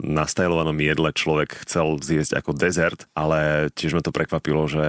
nastajlovanom 0.00 0.76
jedle 0.80 1.10
človek 1.12 1.43
chcel 1.48 2.00
zjesť 2.00 2.40
ako 2.40 2.56
dezert, 2.56 3.04
ale 3.12 3.68
tiež 3.74 3.98
ma 3.98 4.02
to 4.04 4.14
prekvapilo, 4.14 4.64
že 4.70 4.86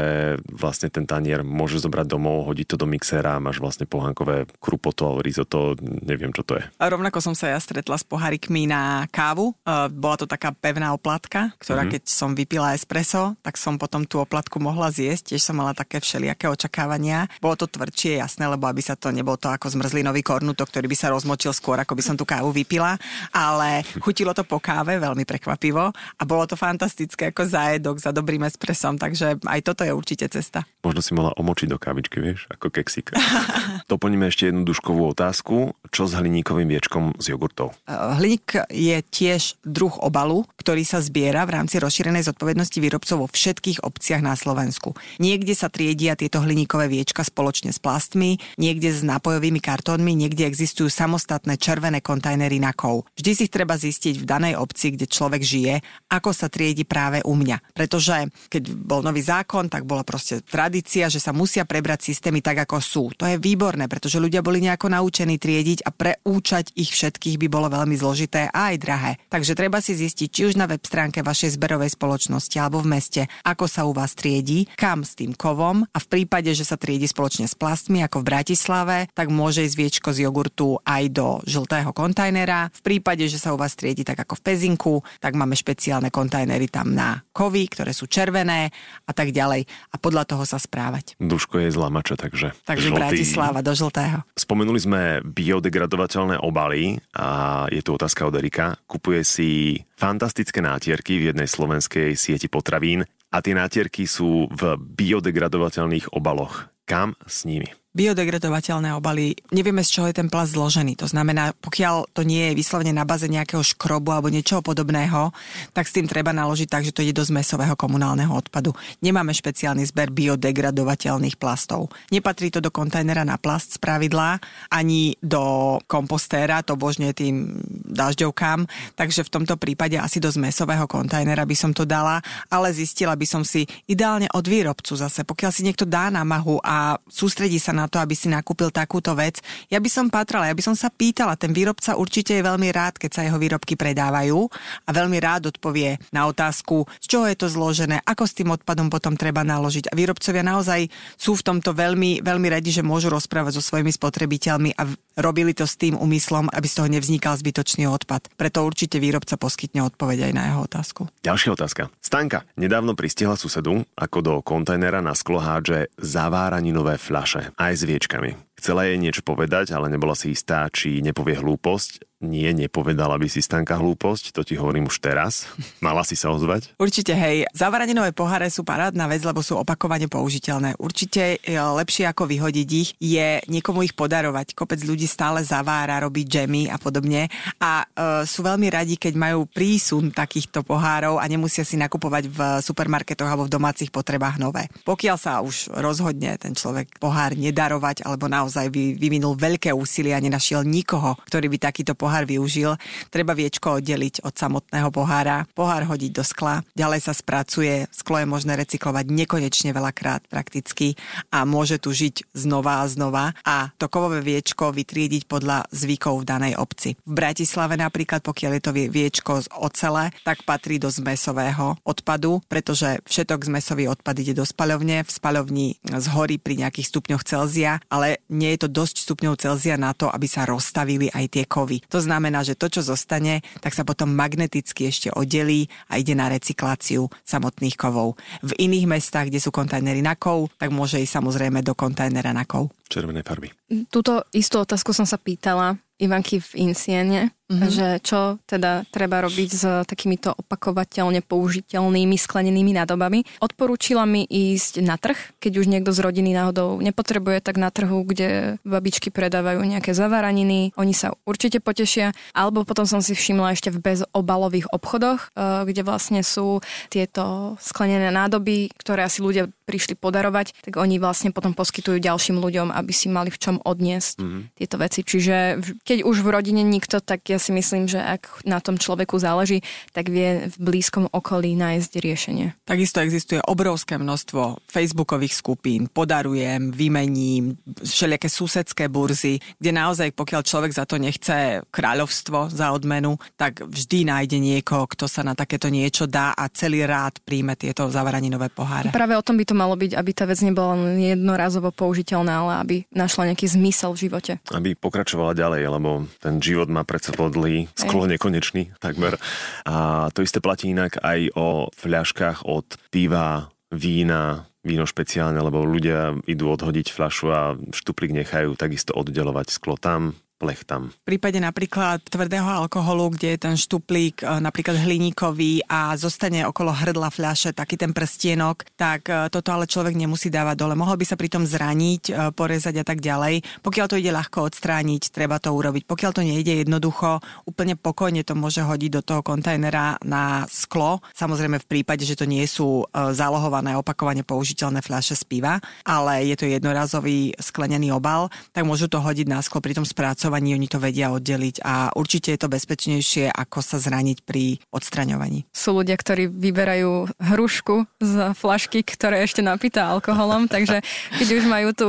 vlastne 0.48 0.88
ten 0.88 1.04
tanier 1.04 1.44
môže 1.44 1.82
zobrať 1.82 2.08
domov, 2.08 2.48
hodiť 2.48 2.68
to 2.72 2.76
do 2.80 2.88
mixéra 2.88 3.42
máš 3.42 3.60
vlastne 3.60 3.90
pohánkové 3.90 4.48
krupoto 4.62 5.10
alebo 5.10 5.26
risotto, 5.26 5.76
neviem 5.82 6.32
čo 6.32 6.42
to 6.42 6.58
je. 6.60 6.64
A 6.80 6.86
rovnako 6.90 7.20
som 7.22 7.36
sa 7.38 7.52
ja 7.52 7.60
stretla 7.60 7.98
s 8.00 8.06
pohárikmi 8.06 8.70
na 8.70 9.06
kávu. 9.12 9.52
E, 9.52 9.90
bola 9.92 10.16
to 10.16 10.26
taká 10.30 10.54
pevná 10.54 10.94
oplatka, 10.96 11.54
ktorá 11.60 11.86
mm-hmm. 11.86 11.94
keď 12.00 12.02
som 12.06 12.32
vypila 12.34 12.78
espresso, 12.78 13.36
tak 13.42 13.58
som 13.60 13.76
potom 13.76 14.06
tú 14.06 14.22
oplatku 14.22 14.58
mohla 14.62 14.90
zjesť. 14.94 15.36
Tiež 15.36 15.42
som 15.46 15.58
mala 15.58 15.76
také 15.76 16.00
všelijaké 16.00 16.48
očakávania. 16.50 17.28
Bolo 17.42 17.60
to 17.60 17.68
tvrdšie, 17.70 18.22
jasné, 18.22 18.46
lebo 18.46 18.70
aby 18.70 18.82
sa 18.82 18.94
to 18.96 19.10
nebolo 19.10 19.36
to 19.36 19.50
ako 19.50 19.70
zmrzlinový 19.74 20.22
kornutok, 20.22 20.70
ktorý 20.70 20.88
by 20.90 20.98
sa 20.98 21.12
rozmočil 21.12 21.52
skôr, 21.52 21.82
ako 21.82 21.94
by 21.98 22.04
som 22.04 22.16
tú 22.16 22.24
kávu 22.24 22.54
vypila, 22.54 22.98
ale 23.34 23.82
chutilo 24.00 24.32
to 24.32 24.46
po 24.46 24.62
káve 24.62 24.98
veľmi 24.98 25.26
prekvapivo 25.26 25.92
a 25.92 26.24
bolo 26.24 26.45
to 26.46 26.58
fantastické 26.58 27.30
ako 27.34 27.46
zájedok 27.46 27.98
za 28.02 28.16
dobrým 28.16 28.46
espresom, 28.46 28.98
takže 28.98 29.38
aj 29.44 29.60
toto 29.66 29.82
je 29.84 29.92
určite 29.94 30.26
cesta. 30.30 30.66
Možno 30.86 31.02
si 31.02 31.12
mala 31.18 31.34
omočiť 31.38 31.68
do 31.70 31.78
kávičky, 31.78 32.22
vieš, 32.22 32.46
ako 32.50 32.70
keksík. 32.70 33.14
Doplníme 33.92 34.30
ešte 34.30 34.50
jednu 34.50 34.66
duškovú 34.66 35.12
otázku. 35.14 35.78
Čo 35.90 36.10
s 36.10 36.18
hliníkovým 36.18 36.70
viečkom 36.70 37.18
z 37.22 37.36
jogurtov? 37.36 37.78
Eh, 37.86 37.94
hliník 37.94 38.70
je 38.70 38.98
tiež 39.02 39.62
druh 39.66 39.94
obalu, 40.02 40.46
ktorý 40.58 40.82
sa 40.82 41.02
zbiera 41.02 41.46
v 41.46 41.62
rámci 41.62 41.78
rozšírenej 41.78 42.26
zodpovednosti 42.26 42.78
výrobcov 42.82 43.18
vo 43.22 43.28
všetkých 43.30 43.86
obciach 43.86 44.22
na 44.22 44.34
Slovensku. 44.34 44.98
Niekde 45.22 45.54
sa 45.54 45.70
triedia 45.70 46.18
tieto 46.18 46.42
hliníkové 46.42 46.90
viečka 46.90 47.22
spoločne 47.22 47.70
s 47.70 47.78
plastmi, 47.78 48.42
niekde 48.58 48.90
s 48.90 49.06
nápojovými 49.06 49.62
kartónmi, 49.62 50.18
niekde 50.18 50.50
existujú 50.50 50.90
samostatné 50.90 51.60
červené 51.62 52.02
kontajnery 52.02 52.58
na 52.58 52.74
kov. 52.74 53.06
Vždy 53.18 53.32
si 53.34 53.46
treba 53.52 53.78
zistiť 53.78 54.22
v 54.22 54.26
danej 54.26 54.54
obci, 54.58 54.96
kde 54.96 55.06
človek 55.06 55.42
žije, 55.46 55.76
ako 56.10 56.25
sa 56.32 56.48
triedi 56.48 56.88
práve 56.88 57.20
u 57.26 57.36
mňa. 57.36 57.76
Pretože 57.76 58.30
keď 58.48 58.64
bol 58.74 59.04
nový 59.04 59.20
zákon, 59.22 59.68
tak 59.68 59.84
bola 59.84 60.08
proste 60.08 60.42
tradícia, 60.46 61.12
že 61.12 61.20
sa 61.20 61.36
musia 61.36 61.68
prebrať 61.68 62.14
systémy 62.14 62.40
tak, 62.40 62.64
ako 62.64 62.78
sú. 62.80 63.04
To 63.18 63.26
je 63.26 63.42
výborné, 63.42 63.90
pretože 63.92 64.22
ľudia 64.22 64.46
boli 64.46 64.64
nejako 64.64 64.94
naučení 64.94 65.36
triediť 65.42 65.84
a 65.84 65.90
preúčať 65.92 66.72
ich 66.78 66.94
všetkých 66.94 67.42
by 67.42 67.48
bolo 67.52 67.68
veľmi 67.68 67.98
zložité 67.98 68.48
a 68.54 68.72
aj 68.72 68.76
drahé. 68.80 69.12
Takže 69.28 69.58
treba 69.58 69.82
si 69.82 69.98
zistiť, 69.98 70.30
či 70.30 70.42
už 70.48 70.56
na 70.56 70.70
web 70.70 70.82
stránke 70.86 71.26
vašej 71.26 71.58
zberovej 71.60 71.98
spoločnosti 71.98 72.56
alebo 72.62 72.86
v 72.86 72.96
meste, 72.96 73.22
ako 73.44 73.66
sa 73.66 73.84
u 73.90 73.92
vás 73.92 74.14
triedi, 74.14 74.70
kam 74.78 75.02
s 75.02 75.18
tým 75.18 75.34
kovom 75.34 75.84
a 75.84 75.98
v 75.98 76.08
prípade, 76.08 76.54
že 76.54 76.64
sa 76.64 76.78
triedi 76.78 77.10
spoločne 77.10 77.50
s 77.50 77.58
plastmi, 77.58 78.06
ako 78.06 78.22
v 78.22 78.28
Bratislave, 78.30 78.98
tak 79.12 79.34
môže 79.34 79.66
ísť 79.66 79.76
viečko 79.76 80.10
z 80.14 80.30
jogurtu 80.30 80.78
aj 80.86 81.04
do 81.12 81.42
žltého 81.44 81.92
kontajnera. 81.92 82.70
V 82.72 82.82
prípade, 82.86 83.26
že 83.26 83.42
sa 83.42 83.52
u 83.52 83.58
vás 83.58 83.74
triedi 83.74 84.06
tak 84.06 84.22
ako 84.22 84.38
v 84.38 84.44
Pezinku, 84.46 84.96
tak 85.20 85.34
máme 85.34 85.58
špeciálne 85.58 86.14
kontajnery 86.16 86.72
tam 86.72 86.96
na 86.96 87.20
kovy, 87.36 87.68
ktoré 87.68 87.92
sú 87.92 88.08
červené 88.08 88.72
a 89.04 89.12
tak 89.12 89.36
ďalej. 89.36 89.68
A 89.92 89.96
podľa 90.00 90.24
toho 90.24 90.48
sa 90.48 90.56
správať. 90.56 91.20
Duško 91.20 91.60
je 91.60 91.76
zlamača, 91.76 92.16
takže... 92.16 92.56
Takže 92.64 92.88
žltý. 92.88 92.96
Bratislava 92.96 93.60
do 93.60 93.76
žltého. 93.76 94.24
Spomenuli 94.40 94.80
sme 94.80 95.20
biodegradovateľné 95.28 96.40
obaly 96.40 97.04
a 97.20 97.68
je 97.68 97.84
tu 97.84 97.92
otázka 97.92 98.24
od 98.24 98.40
Erika. 98.40 98.80
Kupuje 98.88 99.28
si 99.28 99.84
fantastické 100.00 100.64
nátierky 100.64 101.20
v 101.20 101.36
jednej 101.36 101.52
slovenskej 101.52 102.16
sieti 102.16 102.48
potravín 102.48 103.04
a 103.36 103.44
tie 103.44 103.52
nátierky 103.52 104.08
sú 104.08 104.48
v 104.48 104.80
biodegradovateľných 104.80 106.16
obaloch. 106.16 106.72
Kam 106.88 107.20
s 107.28 107.44
nimi? 107.44 107.68
Biodegradovateľné 107.96 108.92
obaly, 108.92 109.40
nevieme 109.56 109.80
z 109.80 109.90
čoho 109.96 110.12
je 110.12 110.20
ten 110.20 110.28
plast 110.28 110.52
zložený. 110.52 111.00
To 111.00 111.08
znamená, 111.08 111.56
pokiaľ 111.56 112.12
to 112.12 112.28
nie 112.28 112.52
je 112.52 112.60
vyslovene 112.60 112.92
na 112.92 113.08
baze 113.08 113.32
nejakého 113.32 113.64
škrobu 113.64 114.12
alebo 114.12 114.28
niečoho 114.28 114.60
podobného, 114.60 115.32
tak 115.72 115.88
s 115.88 115.96
tým 115.96 116.12
treba 116.12 116.36
naložiť 116.36 116.68
tak, 116.68 116.84
že 116.84 116.92
to 116.92 117.02
ide 117.08 117.16
do 117.16 117.24
zmesového 117.24 117.80
komunálneho 117.80 118.36
odpadu. 118.36 118.76
Nemáme 119.00 119.32
špeciálny 119.32 119.88
zber 119.88 120.12
biodegradovateľných 120.12 121.40
plastov. 121.40 121.88
Nepatrí 122.12 122.52
to 122.52 122.60
do 122.60 122.68
kontajnera 122.68 123.24
na 123.24 123.40
plast 123.40 123.80
z 123.80 123.82
pravidla, 123.82 124.44
ani 124.68 125.16
do 125.24 125.80
kompostéra, 125.88 126.68
to 126.68 126.76
božne 126.76 127.16
tým 127.16 127.64
dažďovkám, 127.88 128.68
takže 129.00 129.24
v 129.24 129.34
tomto 129.40 129.56
prípade 129.56 129.96
asi 129.96 130.20
do 130.20 130.28
zmesového 130.28 130.84
kontajnera 130.84 131.48
by 131.48 131.56
som 131.56 131.72
to 131.72 131.88
dala, 131.88 132.20
ale 132.52 132.76
zistila 132.76 133.16
by 133.16 133.24
som 133.24 133.48
si 133.48 133.64
ideálne 133.88 134.28
od 134.36 134.44
výrobcu 134.44 135.00
zase. 135.00 135.24
Pokiaľ 135.24 135.52
si 135.56 135.64
niekto 135.64 135.88
dá 135.88 136.12
námahu 136.12 136.60
a 136.60 137.00
sústredí 137.08 137.56
sa 137.56 137.72
na 137.72 137.85
na 137.86 137.88
to, 137.88 138.02
aby 138.02 138.18
si 138.18 138.26
nakúpil 138.26 138.74
takúto 138.74 139.14
vec. 139.14 139.46
Ja 139.70 139.78
by 139.78 139.90
som 139.94 140.10
patrala, 140.10 140.50
ja 140.50 140.58
by 140.58 140.66
som 140.66 140.74
sa 140.74 140.90
pýtala, 140.90 141.38
ten 141.38 141.54
výrobca 141.54 141.94
určite 141.94 142.34
je 142.34 142.42
veľmi 142.42 142.74
rád, 142.74 142.98
keď 142.98 143.12
sa 143.14 143.22
jeho 143.22 143.38
výrobky 143.38 143.78
predávajú 143.78 144.50
a 144.86 144.90
veľmi 144.90 145.22
rád 145.22 145.54
odpovie 145.54 146.02
na 146.10 146.26
otázku, 146.26 146.90
z 146.98 147.06
čoho 147.06 147.30
je 147.30 147.38
to 147.38 147.46
zložené, 147.46 148.02
ako 148.02 148.26
s 148.26 148.34
tým 148.34 148.50
odpadom 148.50 148.90
potom 148.90 149.14
treba 149.14 149.46
naložiť. 149.46 149.94
A 149.94 149.98
výrobcovia 149.98 150.42
naozaj 150.42 150.90
sú 151.14 151.38
v 151.38 151.46
tomto 151.46 151.78
veľmi, 151.78 152.26
veľmi 152.26 152.48
radi, 152.50 152.74
že 152.74 152.82
môžu 152.82 153.14
rozprávať 153.14 153.62
so 153.62 153.64
svojimi 153.64 153.94
spotrebiteľmi 153.94 154.74
a 154.74 154.90
robili 155.16 155.56
to 155.56 155.64
s 155.64 155.80
tým 155.80 155.96
úmyslom, 155.96 156.52
aby 156.52 156.68
z 156.68 156.76
toho 156.80 156.88
nevznikal 156.92 157.36
zbytočný 157.40 157.88
odpad. 157.88 158.32
Preto 158.36 158.64
určite 158.64 159.00
výrobca 159.00 159.40
poskytne 159.40 159.84
odpoveď 159.88 160.30
aj 160.30 160.34
na 160.36 160.44
jeho 160.52 160.62
otázku. 160.68 161.02
Ďalšia 161.24 161.50
otázka. 161.56 161.88
Stanka 162.04 162.44
nedávno 162.60 162.94
pristihla 162.94 163.40
susedu, 163.40 163.88
ako 163.96 164.18
do 164.22 164.34
kontajnera 164.44 165.00
na 165.00 165.16
sklo 165.16 165.40
hádže 165.40 165.92
zaváraninové 166.00 167.00
fľaše. 167.00 167.56
Aj 167.56 167.74
s 167.74 167.84
viečkami. 167.84 168.36
Chcela 168.56 168.88
jej 168.88 168.96
niečo 168.96 169.20
povedať, 169.20 169.76
ale 169.76 169.92
nebola 169.92 170.16
si 170.16 170.32
istá, 170.32 170.64
či 170.72 171.04
nepovie 171.04 171.36
hlúposť 171.36 172.15
nie, 172.26 172.50
nepovedala 172.52 173.16
by 173.22 173.28
si 173.30 173.46
Stanka 173.46 173.78
hlúposť, 173.78 174.34
to 174.34 174.42
ti 174.42 174.58
hovorím 174.58 174.90
už 174.90 174.98
teraz. 174.98 175.46
Mala 175.86 176.02
si 176.02 176.18
sa 176.18 176.34
ozvať? 176.34 176.74
Určite, 176.82 177.14
hej. 177.14 177.46
Zavaraninové 177.54 178.12
poháre 178.12 178.50
sú 178.50 178.66
parádna 178.66 179.06
vec, 179.06 179.22
lebo 179.22 179.46
sú 179.46 179.62
opakovane 179.62 180.10
použiteľné. 180.10 180.80
Určite 180.82 181.38
e, 181.44 181.54
lepšie 181.56 182.10
ako 182.10 182.26
vyhodiť 182.26 182.70
ich 182.74 182.90
je 182.98 183.42
niekomu 183.52 183.86
ich 183.86 183.94
podarovať. 183.94 184.56
Kopec 184.56 184.80
ľudí 184.82 185.06
stále 185.06 185.44
zavára, 185.44 186.02
robí 186.02 186.24
džemy 186.24 186.72
a 186.72 186.80
podobne 186.80 187.28
a 187.60 187.84
e, 187.84 187.86
sú 188.24 188.42
veľmi 188.42 188.72
radi, 188.72 188.96
keď 188.96 189.14
majú 189.20 189.46
prísun 189.52 190.16
takýchto 190.16 190.64
pohárov 190.64 191.20
a 191.20 191.26
nemusia 191.28 191.68
si 191.68 191.76
nakupovať 191.76 192.24
v 192.32 192.40
supermarketoch 192.64 193.28
alebo 193.28 193.46
v 193.46 193.54
domácich 193.60 193.92
potrebách 193.92 194.40
nové. 194.40 194.72
Pokiaľ 194.88 195.18
sa 195.20 195.44
už 195.44 195.76
rozhodne 195.76 196.40
ten 196.40 196.56
človek 196.56 196.96
pohár 196.98 197.36
nedarovať 197.36 198.08
alebo 198.08 198.32
naozaj 198.32 198.72
vyvinul 198.72 199.36
veľké 199.36 199.76
úsilie 199.76 200.16
a 200.16 200.24
nenašiel 200.24 200.64
nikoho, 200.64 201.20
ktorý 201.28 201.52
by 201.52 201.58
takýto 201.60 201.94
pohár 201.98 202.15
pohár 202.16 202.32
využil, 202.32 202.72
treba 203.12 203.36
viečko 203.36 203.84
oddeliť 203.84 204.24
od 204.24 204.32
samotného 204.32 204.88
pohára, 204.88 205.44
pohár 205.52 205.84
hodiť 205.84 206.12
do 206.16 206.24
skla, 206.24 206.64
ďalej 206.72 207.04
sa 207.04 207.12
spracuje, 207.12 207.92
sklo 207.92 208.24
je 208.24 208.32
možné 208.32 208.56
recyklovať 208.56 209.12
nekonečne 209.12 209.76
veľakrát 209.76 210.24
prakticky 210.32 210.96
a 211.28 211.44
môže 211.44 211.76
tu 211.76 211.92
žiť 211.92 212.32
znova 212.32 212.80
a 212.80 212.88
znova 212.88 213.36
a 213.44 213.76
to 213.76 213.92
kovové 213.92 214.24
viečko 214.24 214.72
vytriediť 214.72 215.28
podľa 215.28 215.68
zvykov 215.76 216.24
v 216.24 216.28
danej 216.32 216.54
obci. 216.56 216.96
V 217.04 217.12
Bratislave 217.20 217.76
napríklad, 217.76 218.24
pokiaľ 218.24 218.52
je 218.56 218.64
to 218.64 218.72
viečko 218.72 219.44
z 219.44 219.52
ocele, 219.52 220.16
tak 220.24 220.48
patrí 220.48 220.80
do 220.80 220.88
zmesového 220.88 221.76
odpadu, 221.84 222.40
pretože 222.48 223.04
všetok 223.04 223.44
zmesový 223.44 223.92
odpad 223.92 224.16
ide 224.24 224.40
do 224.40 224.48
spaľovne, 224.48 225.04
v 225.04 225.12
spaľovni 225.12 225.84
zhorí 225.84 226.40
pri 226.40 226.64
nejakých 226.64 226.96
stupňoch 226.96 227.28
Celzia, 227.28 227.84
ale 227.92 228.24
nie 228.32 228.56
je 228.56 228.64
to 228.64 228.70
dosť 228.72 229.04
stupňov 229.04 229.36
Celzia 229.36 229.76
na 229.76 229.92
to, 229.92 230.08
aby 230.08 230.32
sa 230.32 230.48
rozstavili 230.48 231.12
aj 231.12 231.26
tie 231.36 231.44
kovy. 231.44 231.84
To 231.90 232.05
znamená, 232.06 232.46
že 232.46 232.54
to, 232.54 232.70
čo 232.70 232.86
zostane, 232.86 233.42
tak 233.60 233.74
sa 233.74 233.82
potom 233.82 234.14
magneticky 234.14 234.86
ešte 234.86 235.10
oddelí 235.10 235.66
a 235.90 235.98
ide 235.98 236.14
na 236.14 236.30
recykláciu 236.30 237.10
samotných 237.26 237.74
kovov. 237.74 238.16
V 238.46 238.54
iných 238.56 238.86
mestách, 238.86 239.34
kde 239.34 239.42
sú 239.42 239.50
kontajnery 239.50 240.06
na 240.06 240.14
kov, 240.14 240.54
tak 240.62 240.70
môže 240.70 241.02
ísť 241.02 241.18
samozrejme 241.18 241.66
do 241.66 241.74
kontajnera 241.74 242.32
na 242.32 242.46
kov. 242.46 242.70
Červené 242.86 243.26
farby. 243.26 243.50
Túto 243.92 244.24
istú 244.32 244.64
otázku 244.64 244.96
som 244.96 245.04
sa 245.04 245.20
pýtala 245.20 245.76
Ivanky 245.96 246.44
v 246.44 246.68
Insiene, 246.68 247.32
mm-hmm. 247.48 247.72
že 247.72 247.88
čo 248.04 248.36
teda 248.44 248.84
treba 248.92 249.24
robiť 249.24 249.50
s 249.56 249.64
takýmito 249.88 250.36
opakovateľne 250.36 251.24
použiteľnými 251.24 252.20
sklenenými 252.20 252.76
nádobami. 252.76 253.24
Odporúčila 253.40 254.04
mi 254.04 254.28
ísť 254.28 254.84
na 254.84 255.00
trh, 255.00 255.16
keď 255.40 255.64
už 255.64 255.72
niekto 255.72 255.96
z 255.96 256.04
rodiny 256.04 256.36
náhodou 256.36 256.84
nepotrebuje, 256.84 257.40
tak 257.40 257.56
na 257.56 257.72
trhu, 257.72 258.04
kde 258.04 258.60
babičky 258.68 259.08
predávajú 259.08 259.64
nejaké 259.64 259.96
zavaraniny, 259.96 260.76
oni 260.76 260.92
sa 260.92 261.16
určite 261.24 261.64
potešia. 261.64 262.12
Alebo 262.36 262.68
potom 262.68 262.84
som 262.84 263.00
si 263.00 263.16
všimla 263.16 263.56
ešte 263.56 263.72
v 263.72 263.80
bezobalových 263.80 264.68
obchodoch, 264.76 265.32
eh, 265.32 265.64
kde 265.64 265.88
vlastne 265.88 266.28
sú 266.28 266.60
tieto 266.92 267.56
sklenené 267.64 268.12
nádoby, 268.12 268.76
ktoré 268.76 269.08
asi 269.08 269.24
ľudia 269.24 269.48
prišli 269.66 269.98
podarovať, 269.98 270.54
tak 270.62 270.78
oni 270.78 271.02
vlastne 271.02 271.34
potom 271.34 271.58
poskytujú 271.58 271.98
ďalším 271.98 272.38
ľuďom, 272.38 272.70
aby 272.70 272.94
si 272.94 273.10
mali 273.10 273.34
v 273.34 273.42
čom 273.42 273.56
odniesť 273.66 274.16
mm-hmm. 274.22 274.42
tieto 274.56 274.76
veci. 274.78 275.00
Čiže 275.02 275.36
keď 275.82 276.06
už 276.06 276.22
v 276.22 276.30
rodine 276.30 276.62
nikto, 276.62 277.02
tak 277.02 277.26
ja 277.26 277.42
si 277.42 277.50
myslím, 277.52 277.90
že 277.90 277.98
ak 277.98 278.46
na 278.46 278.62
tom 278.62 278.78
človeku 278.78 279.18
záleží, 279.18 279.66
tak 279.92 280.14
vie 280.14 280.48
v 280.54 280.58
blízkom 280.62 281.10
okolí 281.10 281.58
nájsť 281.58 281.92
riešenie. 281.98 282.48
Takisto 282.64 283.02
existuje 283.02 283.42
obrovské 283.42 283.98
množstvo 283.98 284.62
facebookových 284.70 285.34
skupín, 285.34 285.90
podarujem, 285.90 286.70
vymením, 286.70 287.58
všelijaké 287.82 288.30
susedské 288.30 288.86
burzy, 288.86 289.42
kde 289.58 289.72
naozaj, 289.74 290.14
pokiaľ 290.14 290.42
človek 290.46 290.72
za 290.72 290.86
to 290.86 291.02
nechce 291.02 291.66
kráľovstvo 291.74 292.54
za 292.54 292.70
odmenu, 292.70 293.18
tak 293.34 293.66
vždy 293.66 294.06
nájde 294.06 294.38
niekoho, 294.38 294.86
kto 294.86 295.10
sa 295.10 295.26
na 295.26 295.34
takéto 295.34 295.72
niečo 295.72 296.06
dá 296.06 296.38
a 296.38 296.46
celý 296.52 296.86
rád 296.86 297.18
príjme 297.24 297.58
tieto 297.58 297.90
zavaraninové 297.90 298.54
poháre. 298.54 298.94
Práve 298.94 299.18
o 299.18 299.26
tom 299.26 299.40
by 299.40 299.46
to 299.48 299.56
malo 299.56 299.74
byť, 299.74 299.96
aby 299.96 300.12
tá 300.14 300.28
vec 300.30 300.40
nebola 300.44 300.78
len 300.78 301.02
jednorazovo 301.02 301.72
použiteľná, 301.72 302.34
ale 302.46 302.54
aby 302.62 302.76
našla 302.94 303.32
nejaký 303.34 303.45
zmysel 303.48 303.94
v 303.94 304.10
živote. 304.10 304.34
Aby 304.52 304.76
pokračovala 304.78 305.38
ďalej, 305.38 305.62
lebo 305.70 306.10
ten 306.20 306.42
život 306.44 306.70
má 306.70 306.84
predsa 306.84 307.16
dlhý, 307.16 307.72
skolo 307.74 308.10
nekonečný 308.10 308.76
takmer. 308.78 309.18
A 309.66 310.08
to 310.12 310.22
isté 310.22 310.44
platí 310.44 310.72
inak 310.72 311.00
aj 311.02 311.32
o 311.38 311.70
fľaškách 311.74 312.46
od 312.46 312.66
piva, 312.90 313.50
vína, 313.72 314.50
víno 314.66 314.90
špeciálne, 314.90 315.38
lebo 315.38 315.62
ľudia 315.62 316.18
idú 316.26 316.50
odhodiť 316.50 316.90
fľašu 316.90 317.26
a 317.30 317.42
štuplík 317.70 318.12
nechajú 318.12 318.58
takisto 318.58 318.98
oddelovať 318.98 319.54
sklo 319.54 319.78
tam, 319.78 320.18
plech 320.46 320.62
tam. 320.62 320.94
V 320.94 321.18
prípade 321.18 321.42
napríklad 321.42 322.06
tvrdého 322.06 322.46
alkoholu, 322.46 323.18
kde 323.18 323.34
je 323.34 323.40
ten 323.50 323.56
štuplík 323.58 324.22
e, 324.22 324.38
napríklad 324.38 324.78
hliníkový 324.78 325.66
a 325.66 325.98
zostane 325.98 326.46
okolo 326.46 326.70
hrdla 326.70 327.10
fľaše 327.10 327.58
taký 327.58 327.82
ten 327.82 327.98
prstienok, 327.98 328.70
tak 328.78 329.10
e, 329.10 329.26
toto 329.34 329.50
ale 329.50 329.66
človek 329.66 329.98
nemusí 329.98 330.30
dávať 330.30 330.56
dole. 330.62 330.78
Mohol 330.78 331.02
by 331.02 331.06
sa 331.10 331.18
pritom 331.18 331.50
zraniť, 331.50 332.04
e, 332.06 332.12
porezať 332.30 332.76
a 332.78 332.86
tak 332.86 333.02
ďalej. 333.02 333.42
Pokiaľ 333.66 333.86
to 333.90 333.98
ide 333.98 334.14
ľahko 334.14 334.46
odstrániť, 334.46 335.10
treba 335.10 335.42
to 335.42 335.50
urobiť. 335.50 335.90
Pokiaľ 335.90 336.12
to 336.14 336.22
nejde 336.22 336.62
jednoducho, 336.62 337.18
úplne 337.50 337.74
pokojne 337.74 338.22
to 338.22 338.38
môže 338.38 338.62
hodiť 338.62 338.92
do 338.94 339.02
toho 339.02 339.26
kontajnera 339.26 339.98
na 340.06 340.46
sklo. 340.46 341.02
Samozrejme 341.18 341.58
v 341.58 341.70
prípade, 341.70 342.06
že 342.06 342.14
to 342.14 342.30
nie 342.30 342.46
sú 342.46 342.86
zálohované 342.94 343.74
opakovane 343.74 344.22
použiteľné 344.22 344.84
fľaše 344.84 345.16
z 345.18 345.24
piva, 345.26 345.58
ale 345.88 346.28
je 346.30 346.36
to 346.38 346.46
jednorazový 346.46 347.34
sklenený 347.40 347.96
obal, 347.96 348.28
tak 348.52 348.68
môžu 348.68 348.92
to 348.92 349.00
hodiť 349.00 349.28
na 349.32 349.40
sklo 349.40 349.64
pri 349.64 349.78
tom 349.78 349.88
spracovaní 349.88 350.35
spracovaní 350.36 350.60
oni 350.60 350.68
to 350.68 350.80
vedia 350.84 351.08
oddeliť 351.16 351.56
a 351.64 351.96
určite 351.96 352.36
je 352.36 352.40
to 352.44 352.52
bezpečnejšie, 352.52 353.32
ako 353.32 353.64
sa 353.64 353.80
zraniť 353.80 354.28
pri 354.28 354.60
odstraňovaní. 354.76 355.48
Sú 355.56 355.80
ľudia, 355.80 355.96
ktorí 355.96 356.28
vyberajú 356.28 357.08
hrušku 357.16 357.88
z 358.04 358.14
flašky, 358.36 358.84
ktoré 358.84 359.24
ešte 359.24 359.40
napýta 359.40 359.88
alkoholom, 359.88 360.48
takže 360.54 360.84
keď 361.16 361.28
už 361.40 361.44
majú 361.48 361.70
tú 361.72 361.88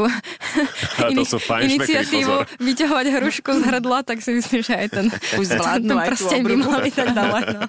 in- 1.10 1.26
iniciatívu 1.74 2.62
vyťahovať 2.62 3.06
hrušku 3.18 3.50
z 3.50 3.62
hrdla, 3.66 4.06
tak 4.06 4.22
si 4.22 4.38
myslím, 4.38 4.62
že 4.62 4.74
aj 4.78 4.88
ten, 4.94 5.06
už 5.42 5.46
zvládnu 5.58 5.94
aj 5.98 6.08
tú 6.14 6.26
by 6.46 6.54
mali 6.54 6.90
tak 6.94 7.10
dole. 7.18 7.40
No. 7.50 7.62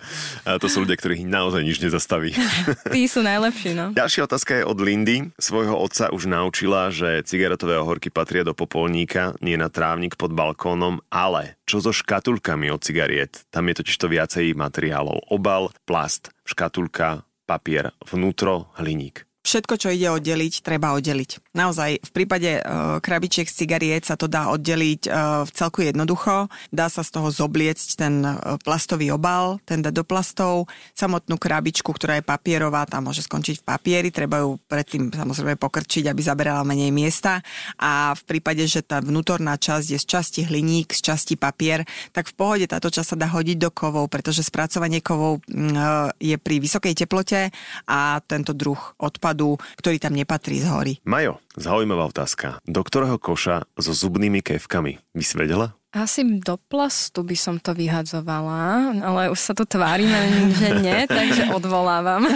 A 0.45 0.49
to 0.61 0.69
sú 0.69 0.85
ľudia, 0.85 0.93
ktorých 0.93 1.25
naozaj 1.25 1.65
nič 1.65 1.81
nezastaví. 1.81 2.37
Tí 2.93 3.09
sú 3.09 3.25
najlepší, 3.25 3.73
no. 3.73 3.97
Ďalšia 3.97 4.29
otázka 4.29 4.61
je 4.61 4.63
od 4.67 4.77
Lindy. 4.77 5.33
Svojho 5.41 5.73
otca 5.73 6.13
už 6.13 6.29
naučila, 6.29 6.93
že 6.93 7.25
cigaretové 7.25 7.81
ohorky 7.81 8.13
patria 8.13 8.45
do 8.45 8.53
popolníka, 8.53 9.33
nie 9.41 9.57
na 9.57 9.73
trávnik 9.73 10.13
pod 10.19 10.35
balkónom 10.35 10.56
balkónom, 10.57 11.05
ale 11.13 11.61
čo 11.69 11.77
so 11.77 11.93
škatulkami 11.93 12.73
od 12.73 12.81
cigariet? 12.81 13.45
Tam 13.53 13.69
je 13.69 13.77
totiž 13.77 13.93
to 14.01 14.09
viacej 14.09 14.57
materiálov. 14.57 15.29
Obal, 15.29 15.69
plast, 15.85 16.33
škatulka, 16.49 17.21
papier, 17.45 17.93
vnútro, 18.09 18.73
hliník 18.81 19.27
všetko, 19.47 19.79
čo 19.79 19.95
ide 19.95 20.11
oddeliť, 20.11 20.59
treba 20.59 20.91
oddeliť. 20.91 21.46
Naozaj, 21.57 22.05
v 22.05 22.11
prípade 22.13 22.61
uh, 22.61 23.01
krabičiek 23.01 23.49
z 23.49 23.65
cigariet 23.65 24.05
sa 24.05 24.13
to 24.13 24.29
dá 24.29 24.53
oddeliť 24.53 25.09
uh, 25.09 25.41
v 25.41 25.51
celku 25.57 25.81
jednoducho. 25.81 26.45
Dá 26.69 26.85
sa 26.85 27.01
z 27.01 27.09
toho 27.17 27.33
zobliecť 27.33 27.87
ten 27.97 28.21
uh, 28.21 28.61
plastový 28.61 29.09
obal, 29.09 29.57
ten 29.65 29.81
dať 29.81 29.93
do 29.97 30.05
plastov. 30.05 30.69
Samotnú 30.93 31.41
krabičku, 31.41 31.89
ktorá 31.89 32.21
je 32.21 32.29
papierová, 32.29 32.85
tam 32.85 33.09
môže 33.09 33.25
skončiť 33.25 33.61
v 33.61 33.65
papieri. 33.65 34.13
Treba 34.13 34.45
ju 34.45 34.61
predtým 34.69 35.09
samozrejme 35.09 35.57
pokrčiť, 35.57 36.05
aby 36.05 36.21
zaberala 36.21 36.61
menej 36.61 36.93
miesta. 36.93 37.41
A 37.81 38.13
v 38.13 38.21
prípade, 38.37 38.61
že 38.69 38.85
tá 38.85 39.01
vnútorná 39.01 39.57
časť 39.57 39.97
je 39.97 39.99
z 39.99 40.05
časti 40.05 40.41
hliník, 40.45 40.93
z 40.93 41.01
časti 41.01 41.33
papier, 41.33 41.89
tak 42.13 42.29
v 42.29 42.37
pohode 42.37 42.65
táto 42.69 42.93
časť 42.93 43.17
sa 43.17 43.17
dá 43.17 43.27
hodiť 43.33 43.57
do 43.57 43.73
kovov, 43.73 44.13
pretože 44.13 44.45
spracovanie 44.45 45.01
kovov 45.01 45.41
mm, 45.49 46.13
je 46.21 46.37
pri 46.37 46.61
vysokej 46.61 46.93
teplote 46.93 47.49
a 47.89 48.21
tento 48.21 48.53
druh 48.53 48.77
odpadu 49.01 49.57
ktorý 49.77 49.97
tam 50.01 50.17
nepatrí 50.17 50.59
z 50.59 50.67
hory. 50.67 50.93
Majo, 51.05 51.39
zaujímavá 51.57 52.09
otázka. 52.09 52.61
Do 52.65 52.81
ktorého 52.81 53.21
koša 53.21 53.69
so 53.77 53.93
zubnými 53.93 54.41
kevkami 54.41 55.01
by 55.13 55.23
si 55.25 55.35
vedela? 55.37 55.76
Asi 55.95 56.19
do 56.43 56.59
plastu 56.59 57.23
by 57.23 57.37
som 57.39 57.55
to 57.63 57.71
vyhadzovala, 57.71 58.91
ale 58.99 59.31
už 59.31 59.39
sa 59.39 59.53
to 59.55 59.63
tvárime, 59.63 60.51
že 60.59 60.75
nie, 60.83 61.07
takže 61.07 61.47
odvolávam. 61.55 62.27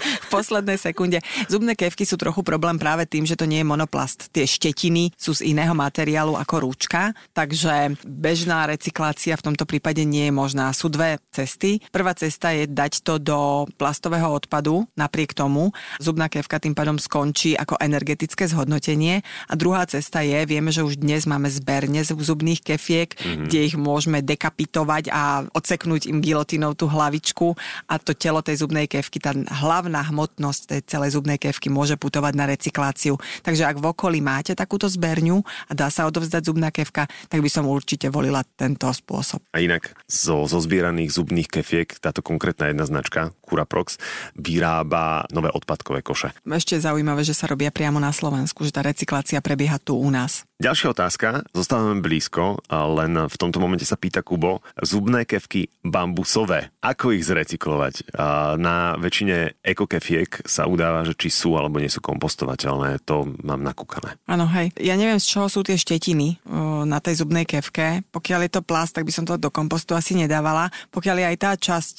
v 0.00 0.26
poslednej 0.30 0.78
sekunde. 0.78 1.18
Zubné 1.50 1.74
kevky 1.74 2.06
sú 2.06 2.14
trochu 2.14 2.46
problém 2.46 2.78
práve 2.78 3.10
tým, 3.10 3.26
že 3.26 3.34
to 3.34 3.44
nie 3.50 3.60
je 3.62 3.66
monoplast. 3.66 4.30
Tie 4.30 4.46
štetiny 4.46 5.10
sú 5.18 5.34
z 5.34 5.50
iného 5.50 5.74
materiálu 5.74 6.38
ako 6.38 6.70
rúčka, 6.70 7.10
takže 7.34 7.98
bežná 8.06 8.70
recyklácia 8.70 9.34
v 9.34 9.50
tomto 9.50 9.66
prípade 9.66 10.06
nie 10.06 10.30
je 10.30 10.34
možná. 10.34 10.70
Sú 10.70 10.86
dve 10.86 11.18
cesty. 11.34 11.82
Prvá 11.90 12.14
cesta 12.14 12.54
je 12.54 12.70
dať 12.70 13.02
to 13.02 13.18
do 13.18 13.66
plastového 13.76 14.30
odpadu, 14.30 14.86
napriek 14.94 15.34
tomu 15.34 15.74
zubná 15.98 16.30
kevka 16.30 16.62
tým 16.62 16.78
pádom 16.78 17.02
skončí 17.02 17.58
ako 17.58 17.82
energetické 17.82 18.46
zhodnotenie. 18.46 19.26
A 19.50 19.58
druhá 19.58 19.82
cesta 19.90 20.22
je, 20.22 20.38
vieme, 20.46 20.70
že 20.70 20.86
už 20.86 21.02
dnes 21.02 21.26
máme 21.26 21.50
zberne 21.50 22.06
zubných 22.06 22.59
tých 22.60 22.76
kefiek, 22.76 23.16
mm-hmm. 23.16 23.48
kde 23.48 23.58
ich 23.64 23.76
môžeme 23.80 24.20
dekapitovať 24.20 25.08
a 25.08 25.48
odseknúť 25.56 26.12
im 26.12 26.20
gilotinou 26.20 26.76
tú 26.76 26.92
hlavičku 26.92 27.56
a 27.88 27.96
to 27.96 28.12
telo 28.12 28.44
tej 28.44 28.60
zubnej 28.60 28.84
kevky, 28.84 29.16
tá 29.16 29.32
hlavná 29.32 30.04
hmotnosť 30.12 30.60
tej 30.76 30.80
celej 30.84 31.16
zubnej 31.16 31.40
kevky 31.40 31.72
môže 31.72 31.96
putovať 31.96 32.36
na 32.36 32.44
recykláciu. 32.44 33.16
Takže 33.40 33.64
ak 33.64 33.80
v 33.80 33.88
okolí 33.88 34.20
máte 34.20 34.52
takúto 34.52 34.84
zberňu 34.92 35.40
a 35.40 35.72
dá 35.72 35.88
sa 35.88 36.04
odovzdať 36.04 36.42
zubná 36.44 36.68
kevka, 36.68 37.08
tak 37.32 37.40
by 37.40 37.48
som 37.48 37.64
určite 37.64 38.12
volila 38.12 38.44
tento 38.44 38.84
spôsob. 38.92 39.40
A 39.56 39.64
inak 39.64 39.96
zo, 40.04 40.44
zo 40.44 40.60
zbieraných 40.60 41.16
zubných 41.16 41.48
kefiek 41.48 41.96
táto 41.96 42.20
konkrétna 42.20 42.68
jedna 42.68 42.84
značka, 42.84 43.32
Curaprox, 43.46 43.96
vyrába 44.36 45.24
nové 45.32 45.48
odpadkové 45.50 46.02
koše. 46.02 46.34
Ešte 46.42 46.76
zaujímavé, 46.82 47.22
že 47.22 47.32
sa 47.32 47.46
robia 47.46 47.70
priamo 47.70 48.02
na 48.02 48.10
Slovensku, 48.10 48.66
že 48.66 48.74
tá 48.74 48.82
recyklácia 48.82 49.38
prebieha 49.38 49.78
tu 49.78 49.96
u 49.96 50.10
nás. 50.10 50.44
Ďalšia 50.60 50.92
otázka, 50.92 51.28
zostávame 51.56 52.04
blízko 52.04 52.49
áno, 52.56 52.88
len 52.98 53.12
v 53.28 53.36
tomto 53.38 53.62
momente 53.62 53.86
sa 53.86 53.94
pýta 54.00 54.24
Kubo, 54.24 54.64
zubné 54.80 55.28
kevky 55.28 55.70
bambusové, 55.84 56.74
ako 56.82 57.14
ich 57.14 57.28
zrecyklovať? 57.28 58.16
Na 58.58 58.96
väčšine 58.96 59.60
ekokefiek 59.62 60.42
sa 60.48 60.66
udáva, 60.66 61.06
že 61.06 61.14
či 61.14 61.28
sú 61.30 61.54
alebo 61.54 61.78
nie 61.78 61.92
sú 61.92 62.00
kompostovateľné, 62.00 63.04
to 63.06 63.30
mám 63.44 63.60
nakúkané. 63.60 64.16
Áno, 64.26 64.48
hej. 64.56 64.72
Ja 64.80 64.96
neviem, 64.96 65.20
z 65.20 65.30
čoho 65.30 65.46
sú 65.46 65.60
tie 65.62 65.76
štetiny 65.76 66.40
na 66.88 66.98
tej 66.98 67.22
zubnej 67.22 67.44
kevke. 67.44 68.02
Pokiaľ 68.08 68.40
je 68.48 68.52
to 68.56 68.66
plast, 68.66 68.96
tak 68.96 69.04
by 69.04 69.12
som 69.12 69.28
to 69.28 69.36
do 69.36 69.52
kompostu 69.52 69.92
asi 69.92 70.16
nedávala. 70.16 70.72
Pokiaľ 70.90 71.16
je 71.20 71.26
aj 71.28 71.36
tá 71.38 71.52
časť 71.56 71.94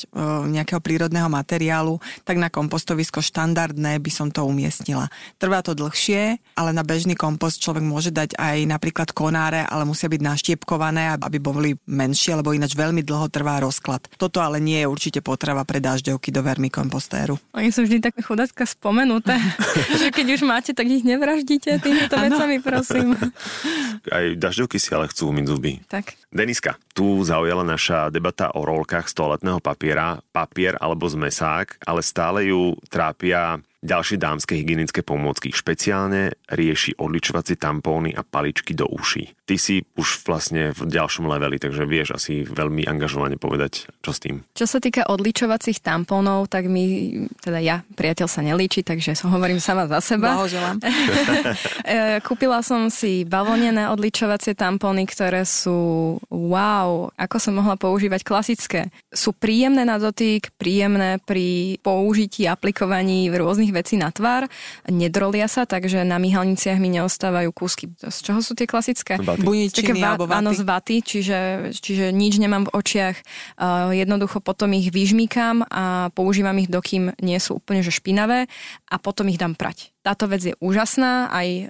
nejakého 0.49 0.81
prírodného 0.81 1.29
materiálu, 1.29 2.01
tak 2.25 2.41
na 2.41 2.49
kompostovisko 2.49 3.21
štandardné 3.21 4.01
by 4.01 4.11
som 4.11 4.33
to 4.33 4.41
umiestnila. 4.45 5.09
Trvá 5.37 5.61
to 5.61 5.77
dlhšie, 5.77 6.41
ale 6.57 6.71
na 6.73 6.81
bežný 6.81 7.13
kompost 7.13 7.61
človek 7.61 7.85
môže 7.85 8.09
dať 8.09 8.37
aj 8.37 8.57
napríklad 8.65 9.13
konáre, 9.13 9.65
ale 9.65 9.85
musia 9.85 10.09
byť 10.09 10.21
naštiepkované, 10.41 11.21
aby 11.21 11.37
boli 11.37 11.77
menšie, 11.85 12.33
lebo 12.33 12.49
ináč 12.49 12.73
veľmi 12.73 13.05
dlho 13.05 13.29
trvá 13.29 13.61
rozklad. 13.61 14.09
Toto 14.17 14.41
ale 14.41 14.57
nie 14.57 14.81
je 14.81 14.89
určite 14.89 15.21
potreba 15.21 15.61
pre 15.61 15.77
dažďovky 15.77 16.33
do 16.33 16.41
vermikompostéru. 16.41 17.37
Oni 17.53 17.69
sú 17.69 17.85
vždy 17.85 18.09
také 18.09 18.25
chudácka 18.25 18.65
spomenuté, 18.65 19.37
že 20.01 20.09
keď 20.09 20.27
už 20.33 20.41
máte, 20.49 20.73
tak 20.73 20.89
ich 20.89 21.05
nevraždíte 21.05 21.77
týmito 21.77 22.17
vecami, 22.17 22.57
prosím. 22.57 23.13
Aj 24.09 24.25
dažďovky 24.33 24.81
si 24.81 24.89
ale 24.97 25.05
chcú 25.13 25.29
umyť 25.29 25.45
zuby. 25.45 25.77
Tak. 25.85 26.17
Deniska, 26.33 26.81
tu 27.01 27.25
zaujala 27.25 27.65
naša 27.65 28.13
debata 28.13 28.53
o 28.53 28.61
rolkách 28.61 29.09
z 29.09 29.17
toaletného 29.17 29.57
papiera, 29.57 30.21
papier 30.29 30.77
alebo 30.77 31.09
zmesák, 31.09 31.81
ale 31.81 32.05
stále 32.05 32.53
ju 32.53 32.77
trápia 32.93 33.57
Ďalšie 33.81 34.21
dámske 34.21 34.53
hygienické 34.53 35.01
pomôcky 35.01 35.49
špeciálne 35.49 36.37
rieši 36.53 37.01
odličovacie 37.01 37.57
tampóny 37.57 38.13
a 38.13 38.21
paličky 38.21 38.77
do 38.77 38.85
uší. 38.85 39.33
Ty 39.49 39.57
si 39.57 39.81
už 39.97 40.21
vlastne 40.21 40.69
v 40.77 40.85
ďalšom 40.85 41.25
leveli, 41.25 41.57
takže 41.57 41.89
vieš 41.89 42.13
asi 42.13 42.45
veľmi 42.45 42.85
angažovane 42.85 43.41
povedať, 43.41 43.89
čo 44.05 44.13
s 44.13 44.21
tým. 44.21 44.45
Čo 44.53 44.69
sa 44.69 44.77
týka 44.77 45.09
odličovacích 45.09 45.81
tampónov, 45.81 46.45
tak 46.45 46.69
mi, 46.69 47.25
teda 47.41 47.57
ja, 47.57 47.81
priateľ 47.97 48.29
sa 48.29 48.45
nelíči, 48.45 48.85
takže 48.85 49.17
som 49.17 49.33
hovorím 49.35 49.57
sama 49.57 49.89
za 49.89 49.97
seba. 49.97 50.37
Blahoželám. 50.37 50.77
E, 51.81 52.21
kúpila 52.21 52.61
som 52.61 52.93
si 52.93 53.25
bavlnené 53.25 53.89
odličovacie 53.89 54.53
tampóny, 54.53 55.09
ktoré 55.09 55.43
sú 55.43 56.15
wow, 56.29 56.90
ako 57.15 57.37
som 57.37 57.53
mohla 57.57 57.75
používať 57.75 58.21
klasické. 58.23 58.91
Sú 59.11 59.35
príjemné 59.35 59.83
na 59.83 59.97
dotyk, 59.97 60.53
príjemné 60.55 61.19
pri 61.23 61.77
použití, 61.81 62.47
aplikovaní 62.47 63.27
v 63.27 63.39
rôznych 63.41 63.71
vecí 63.71 63.95
na 63.99 64.09
tvár, 64.09 64.47
nedrolia 64.87 65.47
sa, 65.47 65.67
takže 65.67 66.03
na 66.07 66.17
myhalniciach 66.17 66.77
mi 66.77 66.91
neostávajú 66.93 67.49
kúsky. 67.51 67.91
Z 67.99 68.17
čoho 68.25 68.39
sú 68.39 68.53
tie 68.57 68.69
klasické? 68.69 69.17
Buničiny 69.19 69.99
va- 69.99 70.15
alebo 70.15 70.25
vaty. 70.27 70.37
Áno, 70.39 70.49
z 70.51 70.61
vaty, 70.63 70.95
čiže, 71.03 71.39
čiže 71.77 72.11
nič 72.11 72.37
nemám 72.39 72.67
v 72.69 72.73
očiach. 72.77 73.17
Uh, 73.57 73.91
jednoducho 73.95 74.39
potom 74.39 74.71
ich 74.75 74.89
vyžmýkam 74.91 75.65
a 75.67 76.09
používam 76.11 76.55
ich, 76.59 76.71
dokým 76.71 77.13
nie 77.19 77.37
sú 77.41 77.59
úplne 77.59 77.81
že 77.81 77.93
špinavé 77.93 78.45
a 78.87 78.95
potom 79.01 79.27
ich 79.27 79.39
dám 79.39 79.55
prať. 79.55 79.93
Táto 80.01 80.25
vec 80.25 80.41
je 80.41 80.57
úžasná, 80.57 81.29
aj 81.29 81.47
e, 81.47 81.63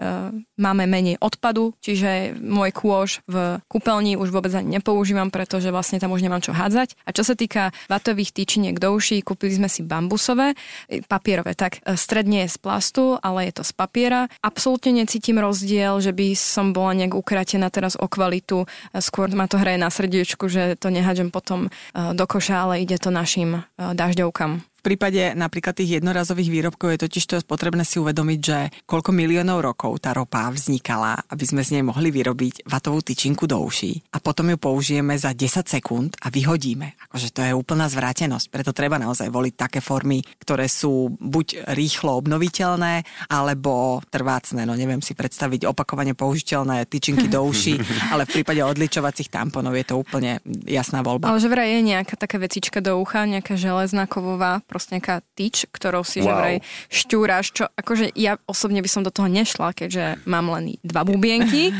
máme 0.56 0.88
menej 0.88 1.20
odpadu, 1.20 1.76
čiže 1.84 2.40
môj 2.40 2.72
kôž 2.72 3.20
v 3.28 3.60
kúpeľni 3.68 4.16
už 4.16 4.32
vôbec 4.32 4.56
ani 4.56 4.80
nepoužívam, 4.80 5.28
pretože 5.28 5.68
vlastne 5.68 6.00
tam 6.00 6.16
už 6.16 6.24
nemám 6.24 6.40
čo 6.40 6.56
hádzať. 6.56 6.96
A 7.04 7.12
čo 7.12 7.28
sa 7.28 7.36
týka 7.36 7.76
vatových 7.92 8.32
tyčiniek 8.32 8.80
do 8.80 8.96
uší, 8.96 9.20
kúpili 9.20 9.52
sme 9.52 9.68
si 9.68 9.84
bambusové, 9.84 10.56
e, 10.88 11.04
papierové, 11.04 11.60
tak 11.60 11.84
e, 11.84 12.00
stred 12.00 12.24
nie 12.24 12.48
je 12.48 12.56
z 12.56 12.58
plastu, 12.64 13.20
ale 13.20 13.52
je 13.52 13.60
to 13.60 13.64
z 13.68 13.72
papiera. 13.76 14.32
Absolútne 14.40 15.04
necítim 15.04 15.36
rozdiel, 15.36 16.00
že 16.00 16.16
by 16.16 16.32
som 16.32 16.72
bola 16.72 16.96
nejak 16.96 17.12
ukratená 17.12 17.68
teraz 17.68 18.00
o 18.00 18.08
kvalitu, 18.08 18.64
e, 18.64 19.04
skôr 19.04 19.28
ma 19.36 19.52
to 19.52 19.60
hraje 19.60 19.76
na 19.76 19.92
srdiečku, 19.92 20.48
že 20.48 20.80
to 20.80 20.88
nehádžem 20.88 21.36
potom 21.36 21.68
do 21.92 22.26
koša, 22.26 22.64
ale 22.68 22.84
ide 22.84 22.96
to 22.96 23.12
našim 23.12 23.68
dažďovkám. 23.78 24.71
V 24.82 24.90
prípade 24.98 25.38
napríklad 25.38 25.78
tých 25.78 26.02
jednorazových 26.02 26.50
výrobkov 26.50 26.98
je 26.98 27.06
totiž 27.06 27.24
to 27.30 27.36
potrebné 27.46 27.86
si 27.86 28.02
uvedomiť, 28.02 28.40
že 28.42 28.74
koľko 28.90 29.14
miliónov 29.14 29.62
rokov 29.62 30.02
tá 30.02 30.10
ropa 30.10 30.50
vznikala, 30.50 31.22
aby 31.30 31.46
sme 31.46 31.62
z 31.62 31.78
nej 31.78 31.86
mohli 31.86 32.10
vyrobiť 32.10 32.66
vatovú 32.66 33.06
tyčinku 33.06 33.46
do 33.46 33.62
uší 33.62 34.10
a 34.10 34.18
potom 34.18 34.50
ju 34.50 34.58
použijeme 34.58 35.14
za 35.22 35.38
10 35.38 35.70
sekúnd 35.70 36.18
a 36.26 36.34
vyhodíme. 36.34 36.98
Akože 36.98 37.30
to 37.30 37.46
je 37.46 37.54
úplná 37.54 37.86
zvrátenosť. 37.94 38.50
Preto 38.50 38.74
treba 38.74 38.98
naozaj 38.98 39.30
voliť 39.30 39.54
také 39.54 39.86
formy, 39.86 40.26
ktoré 40.42 40.66
sú 40.66 41.14
buď 41.14 41.78
rýchlo 41.78 42.18
obnoviteľné, 42.18 43.06
alebo 43.30 44.02
trvácne. 44.10 44.66
No 44.66 44.74
neviem 44.74 45.06
si 45.06 45.14
predstaviť 45.14 45.70
opakovane 45.70 46.18
použiteľné 46.18 46.90
tyčinky 46.90 47.30
do 47.30 47.46
uší, 47.46 47.78
ale 48.18 48.26
v 48.26 48.42
prípade 48.42 48.66
odličovacích 48.66 49.30
tamponov 49.30 49.78
je 49.78 49.86
to 49.86 50.02
úplne 50.02 50.42
jasná 50.66 51.06
voľba. 51.06 51.30
Ale 51.30 51.38
že 51.38 51.54
vraj 51.54 51.70
je 51.70 51.86
nejaká 51.86 52.18
taká 52.18 52.42
vecička 52.42 52.82
do 52.82 52.98
ucha, 52.98 53.30
nejaká 53.30 53.54
železná 53.54 54.10
kovová 54.10 54.66
proste 54.72 54.96
nejaká 54.96 55.20
tyč, 55.36 55.68
ktorou 55.68 56.08
si 56.08 56.24
wow. 56.24 56.26
že 56.26 56.32
vraj 56.32 56.56
šťúraš, 56.88 57.46
čo 57.52 57.68
akože 57.68 58.16
ja 58.16 58.40
osobne 58.48 58.80
by 58.80 58.88
som 58.88 59.04
do 59.04 59.12
toho 59.12 59.28
nešla, 59.28 59.76
keďže 59.76 60.24
mám 60.24 60.48
len 60.56 60.80
dva 60.80 61.04
bubienky. 61.04 61.76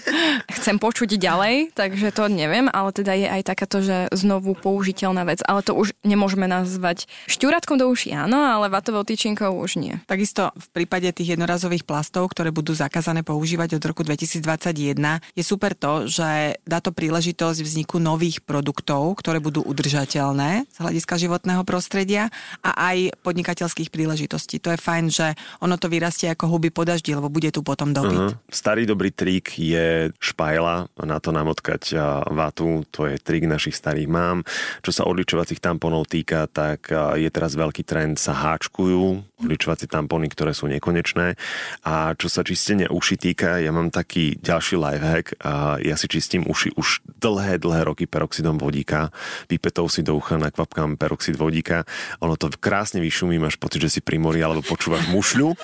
Chcem 0.62 0.78
počuť 0.78 1.18
ďalej, 1.18 1.74
takže 1.74 2.14
to 2.14 2.30
neviem, 2.30 2.70
ale 2.70 2.94
teda 2.94 3.18
je 3.18 3.26
aj 3.26 3.42
takáto, 3.42 3.82
že 3.82 4.06
znovu 4.14 4.54
použiteľná 4.54 5.26
vec. 5.26 5.42
Ale 5.42 5.66
to 5.66 5.74
už 5.74 5.90
nemôžeme 6.06 6.46
nazvať 6.46 7.10
šťúratkom 7.26 7.82
do 7.82 7.90
uší, 7.90 8.14
áno, 8.14 8.38
ale 8.38 8.70
vatovou 8.70 9.02
tyčinkou 9.02 9.50
už 9.58 9.82
nie. 9.82 9.98
Takisto 10.06 10.54
v 10.54 10.66
prípade 10.70 11.10
tých 11.10 11.34
jednorazových 11.34 11.82
plastov, 11.82 12.30
ktoré 12.30 12.54
budú 12.54 12.76
zakázané 12.76 13.26
používať 13.26 13.80
od 13.80 13.82
roku 13.82 14.06
2021, 14.06 14.94
je 15.34 15.42
super 15.42 15.74
to, 15.74 16.06
že 16.06 16.60
dá 16.62 16.78
to 16.78 16.92
príležitosť 16.92 17.58
vzniku 17.64 17.96
nových 17.98 18.44
produktov, 18.44 19.18
ktoré 19.18 19.40
budú 19.40 19.64
udržateľné 19.64 20.68
z 20.68 20.76
hľadiska 20.76 21.14
životného 21.16 21.62
prostredia 21.64 22.28
a 22.64 22.70
aj 22.92 23.22
podnikateľských 23.22 23.92
príležitostí. 23.92 24.58
To 24.64 24.72
je 24.72 24.78
fajn, 24.80 25.04
že 25.12 25.36
ono 25.62 25.76
to 25.76 25.90
vyrastie 25.90 26.32
ako 26.32 26.50
huby 26.50 26.72
po 26.72 26.86
daždi, 26.86 27.12
lebo 27.14 27.28
bude 27.28 27.50
tu 27.52 27.60
potom 27.60 27.92
dopyt. 27.92 28.36
Uh-huh. 28.36 28.52
Starý 28.52 28.86
dobrý 28.86 29.12
trik 29.12 29.54
je 29.58 30.10
špajla, 30.18 30.90
na 31.04 31.18
to 31.20 31.30
namotkať 31.30 31.96
vatu, 32.32 32.86
to 32.90 33.06
je 33.06 33.16
trik 33.20 33.44
našich 33.46 33.76
starých 33.76 34.08
mám. 34.10 34.42
Čo 34.82 34.90
sa 34.90 35.02
odličovacích 35.06 35.60
tamponov 35.60 36.08
týka, 36.10 36.46
tak 36.50 36.88
je 37.18 37.28
teraz 37.30 37.54
veľký 37.54 37.82
trend, 37.86 38.18
sa 38.18 38.34
háčkujú 38.34 39.35
odličovacie 39.40 39.88
tampony, 39.88 40.28
ktoré 40.32 40.56
sú 40.56 40.68
nekonečné. 40.68 41.36
A 41.84 42.12
čo 42.16 42.28
sa 42.32 42.46
čistenia 42.46 42.88
uši 42.88 43.16
týka, 43.20 43.60
ja 43.60 43.70
mám 43.70 43.92
taký 43.92 44.36
ďalší 44.40 44.80
lifehack. 44.80 45.26
A 45.44 45.76
ja 45.80 45.96
si 45.96 46.08
čistím 46.08 46.44
uši 46.48 46.72
už 46.76 47.04
dlhé, 47.20 47.60
dlhé 47.60 47.84
roky 47.84 48.04
peroxidom 48.08 48.56
vodíka. 48.56 49.12
Pipetou 49.48 49.88
si 49.92 50.00
do 50.00 50.16
ucha 50.16 50.40
nakvapkám 50.40 50.96
peroxid 50.96 51.36
vodíka 51.36 51.86
ono 52.20 52.34
to 52.34 52.50
krásne 52.56 52.98
vyšumí, 52.98 53.38
máš 53.38 53.60
pocit, 53.60 53.82
že 53.82 53.98
si 53.98 54.00
pri 54.00 54.18
mori 54.18 54.40
alebo 54.40 54.64
počúvaš 54.64 55.06
mušľu 55.10 55.54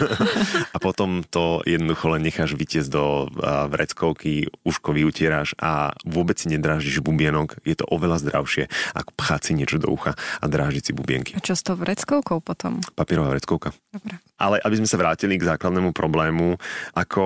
a 0.74 0.78
potom 0.78 1.26
to 1.26 1.60
jednoducho 1.68 2.16
len 2.16 2.22
necháš 2.24 2.54
vytiesť 2.54 2.90
do 2.90 3.28
vreckovky, 3.68 4.48
uško 4.64 4.94
vyutieráš 4.94 5.52
a 5.58 5.92
vôbec 6.06 6.38
si 6.38 6.48
nedrážiš 6.48 7.04
bubienok. 7.04 7.60
Je 7.66 7.74
to 7.74 7.84
oveľa 7.88 8.22
zdravšie, 8.22 8.70
ako 8.94 9.10
pchať 9.14 9.40
si 9.44 9.52
niečo 9.58 9.76
do 9.76 9.92
ucha 9.92 10.14
a 10.16 10.44
drážiť 10.46 10.90
si 10.90 10.92
bubienky. 10.94 11.32
A 11.36 11.44
čo 11.44 11.52
s 11.58 11.62
tou 11.64 11.76
vreckovkou 11.76 12.40
potom? 12.40 12.80
Papierová 13.08 13.32
vreckovka. 13.32 13.72
Dobre. 13.88 14.20
Ale 14.36 14.60
aby 14.60 14.76
sme 14.76 14.84
sa 14.84 15.00
vrátili 15.00 15.40
k 15.40 15.48
základnému 15.48 15.96
problému, 15.96 16.60
ako 16.92 17.24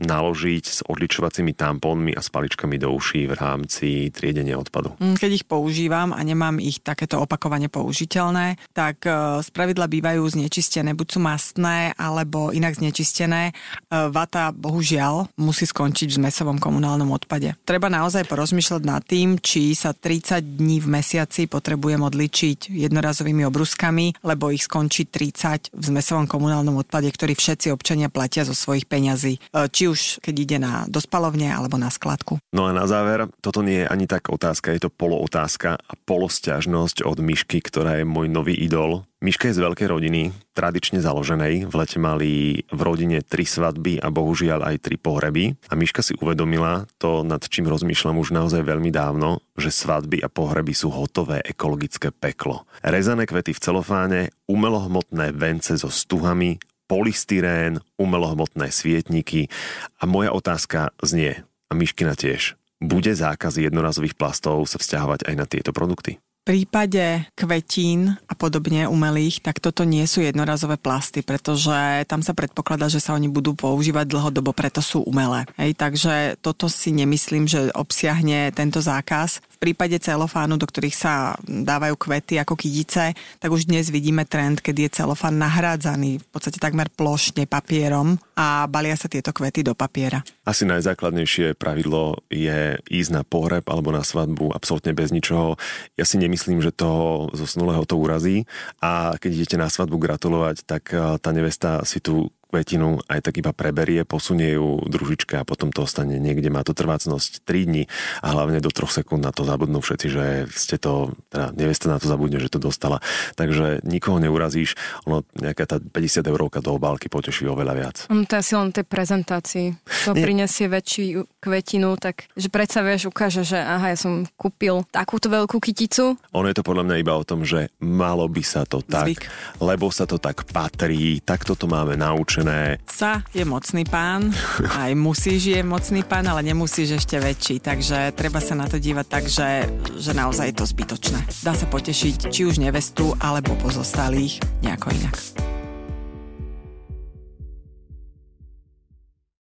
naložiť 0.00 0.64
s 0.64 0.80
odličovacími 0.88 1.52
tampónmi 1.52 2.16
a 2.16 2.24
spaličkami 2.24 2.80
do 2.80 2.96
uší 2.96 3.28
v 3.28 3.36
rámci 3.36 4.08
triedenia 4.08 4.56
odpadu. 4.56 4.96
Mm, 4.96 5.20
keď 5.20 5.30
ich 5.36 5.44
používam 5.44 6.16
a 6.16 6.20
nemám 6.24 6.56
ich 6.64 6.80
takéto 6.80 7.20
opakovane 7.20 7.68
použiteľné, 7.68 8.56
tak 8.72 9.04
e, 9.04 9.44
z 9.44 9.48
pravidla 9.52 9.84
bývajú 9.84 10.24
znečistené, 10.24 10.96
buď 10.96 11.06
sú 11.12 11.20
mastné, 11.20 11.92
alebo 12.00 12.56
inak 12.56 12.80
znečistené. 12.80 13.52
E, 13.52 14.08
vata, 14.08 14.48
bohužiaľ, 14.56 15.28
musí 15.36 15.68
skončiť 15.68 16.08
v 16.08 16.18
zmesovom 16.24 16.56
komunálnom 16.56 17.12
odpade. 17.12 17.52
Treba 17.68 17.92
naozaj 17.92 18.24
porozmýšľať 18.24 18.82
nad 18.88 19.04
tým, 19.04 19.36
či 19.44 19.76
sa 19.76 19.92
30 19.92 20.56
dní 20.56 20.80
v 20.80 20.88
mesiaci 20.88 21.52
potrebujem 21.52 22.00
odličiť 22.00 22.72
jednorazovými 22.72 23.44
obrúskami, 23.44 24.24
lebo 24.24 24.48
ich 24.48 24.64
skončí 24.64 25.04
30 25.18 25.74
v 25.74 25.84
zmesovom 25.90 26.30
komunálnom 26.30 26.78
odpade, 26.78 27.10
ktorý 27.10 27.34
všetci 27.34 27.74
občania 27.74 28.06
platia 28.06 28.46
zo 28.46 28.54
svojich 28.54 28.86
peňazí, 28.86 29.42
e, 29.42 29.66
či 29.66 29.90
už 29.90 30.22
keď 30.22 30.34
ide 30.38 30.56
na 30.62 30.86
dospalovne 30.86 31.50
alebo 31.50 31.74
na 31.74 31.90
skladku. 31.90 32.38
No 32.54 32.70
a 32.70 32.72
na 32.72 32.86
záver, 32.86 33.26
toto 33.42 33.66
nie 33.66 33.82
je 33.82 33.90
ani 33.90 34.06
tak 34.06 34.30
otázka, 34.30 34.70
je 34.70 34.86
to 34.86 34.94
polootázka 34.94 35.74
a 35.74 35.92
polosťažnosť 36.06 37.02
od 37.02 37.18
Myšky, 37.18 37.58
ktorá 37.58 37.98
je 37.98 38.06
môj 38.06 38.30
nový 38.30 38.54
idol. 38.54 39.02
Miška 39.18 39.50
je 39.50 39.58
z 39.58 39.64
veľkej 39.66 39.88
rodiny, 39.90 40.30
tradične 40.54 41.02
založenej. 41.02 41.66
V 41.66 41.74
lete 41.74 41.98
mali 41.98 42.62
v 42.70 42.80
rodine 42.86 43.18
tri 43.18 43.42
svadby 43.42 43.98
a 43.98 44.14
bohužiaľ 44.14 44.62
aj 44.62 44.76
tri 44.78 44.94
pohreby. 44.94 45.58
A 45.66 45.74
Miška 45.74 46.06
si 46.06 46.14
uvedomila 46.22 46.86
to, 47.02 47.26
nad 47.26 47.42
čím 47.42 47.66
rozmýšľam 47.66 48.14
už 48.14 48.30
naozaj 48.30 48.62
veľmi 48.62 48.94
dávno, 48.94 49.42
že 49.58 49.74
svadby 49.74 50.22
a 50.22 50.30
pohreby 50.30 50.70
sú 50.70 50.94
hotové 50.94 51.42
ekologické 51.42 52.14
peklo. 52.14 52.62
Rezané 52.78 53.26
kvety 53.26 53.58
v 53.58 53.62
celofáne, 53.62 54.20
umelohmotné 54.46 55.34
vence 55.34 55.74
so 55.74 55.90
stuhami, 55.90 56.62
polystyrén, 56.86 57.82
umelohmotné 57.98 58.70
svietniky. 58.70 59.50
A 59.98 60.06
moja 60.06 60.30
otázka 60.30 60.94
znie, 61.02 61.42
a 61.66 61.72
myškina 61.74 62.14
tiež. 62.14 62.54
Bude 62.78 63.10
zákaz 63.10 63.58
jednorazových 63.58 64.14
plastov 64.14 64.62
sa 64.70 64.78
vzťahovať 64.78 65.26
aj 65.26 65.34
na 65.34 65.46
tieto 65.50 65.74
produkty? 65.74 66.22
Prípade 66.48 67.28
kvetín 67.36 68.16
a 68.24 68.32
podobne 68.32 68.88
umelých, 68.88 69.44
tak 69.44 69.60
toto 69.60 69.84
nie 69.84 70.08
sú 70.08 70.24
jednorazové 70.24 70.80
plasty, 70.80 71.20
pretože 71.20 72.08
tam 72.08 72.24
sa 72.24 72.32
predpokladá, 72.32 72.88
že 72.88 73.04
sa 73.04 73.12
oni 73.12 73.28
budú 73.28 73.52
používať 73.52 74.08
dlhodobo, 74.08 74.56
preto 74.56 74.80
sú 74.80 75.04
umelé. 75.04 75.44
Hej, 75.60 75.76
takže 75.76 76.40
toto 76.40 76.72
si 76.72 76.96
nemyslím, 76.96 77.44
že 77.44 77.68
obsiahne 77.76 78.48
tento 78.56 78.80
zákaz. 78.80 79.44
Prípade 79.58 79.98
celofánu, 79.98 80.54
do 80.54 80.70
ktorých 80.70 80.96
sa 80.96 81.34
dávajú 81.42 81.98
kvety 81.98 82.38
ako 82.38 82.54
kydice, 82.54 83.18
tak 83.42 83.50
už 83.50 83.66
dnes 83.66 83.90
vidíme 83.90 84.22
trend, 84.22 84.62
kedy 84.62 84.86
je 84.86 85.02
celofán 85.02 85.34
nahrádzaný 85.34 86.22
v 86.22 86.26
podstate 86.30 86.62
takmer 86.62 86.86
plošne 86.94 87.50
papierom 87.50 88.22
a 88.38 88.70
balia 88.70 88.94
sa 88.94 89.10
tieto 89.10 89.34
kvety 89.34 89.66
do 89.66 89.74
papiera. 89.74 90.22
Asi 90.46 90.62
najzákladnejšie 90.62 91.58
pravidlo 91.58 92.22
je 92.30 92.78
ísť 92.86 93.10
na 93.10 93.22
pohreb 93.26 93.66
alebo 93.66 93.90
na 93.90 94.06
svadbu 94.06 94.54
absolútne 94.54 94.94
bez 94.94 95.10
ničoho. 95.10 95.58
Ja 95.98 96.06
si 96.06 96.22
nemyslím, 96.22 96.62
že 96.62 96.70
toho 96.70 97.28
zosnulého 97.34 97.82
to 97.82 97.98
urazí 97.98 98.46
a 98.78 99.18
keď 99.18 99.30
idete 99.42 99.56
na 99.58 99.66
svadbu 99.66 99.98
gratulovať, 99.98 100.62
tak 100.64 100.94
eh, 100.94 101.18
tá 101.18 101.30
nevesta 101.34 101.82
si 101.82 101.98
tu 101.98 102.30
kvetinu 102.48 103.04
aj 103.06 103.28
tak 103.28 103.36
iba 103.38 103.52
preberie, 103.52 104.08
posunie 104.08 104.56
ju 104.56 104.80
družičke 104.88 105.36
a 105.36 105.44
potom 105.44 105.68
to 105.68 105.84
ostane 105.84 106.16
niekde. 106.16 106.48
Má 106.48 106.64
to 106.64 106.72
trvácnosť 106.72 107.44
3 107.44 107.68
dní 107.68 107.84
a 108.24 108.32
hlavne 108.32 108.64
do 108.64 108.72
3 108.72 109.04
sekúnd 109.04 109.20
na 109.20 109.36
to 109.36 109.44
zabudnú 109.44 109.84
všetci, 109.84 110.06
že 110.08 110.24
ste 110.48 110.80
to, 110.80 111.12
teda 111.28 111.52
nevesta 111.52 111.92
na 111.92 112.00
to 112.00 112.08
zabudne, 112.08 112.40
že 112.40 112.48
to 112.48 112.56
dostala. 112.56 113.04
Takže 113.36 113.84
nikoho 113.84 114.16
neurazíš, 114.16 114.80
ono 115.04 115.28
nejaká 115.36 115.68
tá 115.68 115.76
50 115.76 116.24
eurovka 116.24 116.64
do 116.64 116.72
obálky 116.72 117.12
poteší 117.12 117.44
oveľa 117.52 117.74
viac. 117.76 117.96
On 118.08 118.24
to 118.24 118.40
je 118.40 118.40
asi 118.40 118.54
len 118.56 118.72
tej 118.72 118.88
prezentácii. 118.88 119.66
To 120.08 120.16
Nie. 120.16 120.24
prinesie 120.24 120.66
väčšiu 120.72 121.28
kvetinu, 121.44 122.00
tak 122.00 122.32
že 122.32 122.48
predsa 122.48 122.80
vieš, 122.80 123.12
ukáže, 123.12 123.44
že 123.44 123.60
aha, 123.60 123.92
ja 123.92 123.98
som 124.00 124.24
kúpil 124.40 124.88
takúto 124.88 125.28
veľkú 125.28 125.60
kyticu. 125.60 126.16
Ono 126.32 126.46
je 126.48 126.56
to 126.56 126.64
podľa 126.64 126.88
mňa 126.88 126.96
iba 126.96 127.12
o 127.12 127.26
tom, 127.28 127.44
že 127.44 127.68
malo 127.82 128.24
by 128.24 128.40
sa 128.40 128.64
to 128.64 128.80
tak, 128.80 129.12
Zvyk. 129.12 129.22
lebo 129.60 129.92
sa 129.92 130.08
to 130.08 130.16
tak 130.16 130.48
patrí, 130.48 131.20
takto 131.20 131.52
to 131.52 131.68
máme 131.68 131.92
naučené 131.98 132.37
naučené. 132.38 132.78
Sa 132.86 133.22
je 133.34 133.44
mocný 133.44 133.82
pán, 133.84 134.30
aj 134.82 134.94
musíš 134.94 135.58
je 135.58 135.60
mocný 135.62 136.02
pán, 136.06 136.26
ale 136.26 136.42
nemusíš 136.46 137.02
ešte 137.02 137.18
väčší, 137.18 137.60
takže 137.60 138.14
treba 138.14 138.38
sa 138.38 138.54
na 138.54 138.66
to 138.70 138.78
dívať 138.78 139.06
tak, 139.06 139.24
že, 139.26 139.66
že 139.98 140.12
naozaj 140.14 140.54
je 140.54 140.56
to 140.56 140.66
zbytočné. 140.66 141.20
Dá 141.42 141.52
sa 141.54 141.66
potešiť 141.66 142.30
či 142.30 142.46
už 142.46 142.62
nevestu, 142.62 143.14
alebo 143.18 143.58
pozostalých 143.58 144.40
nejako 144.62 144.94
inak. 144.94 145.14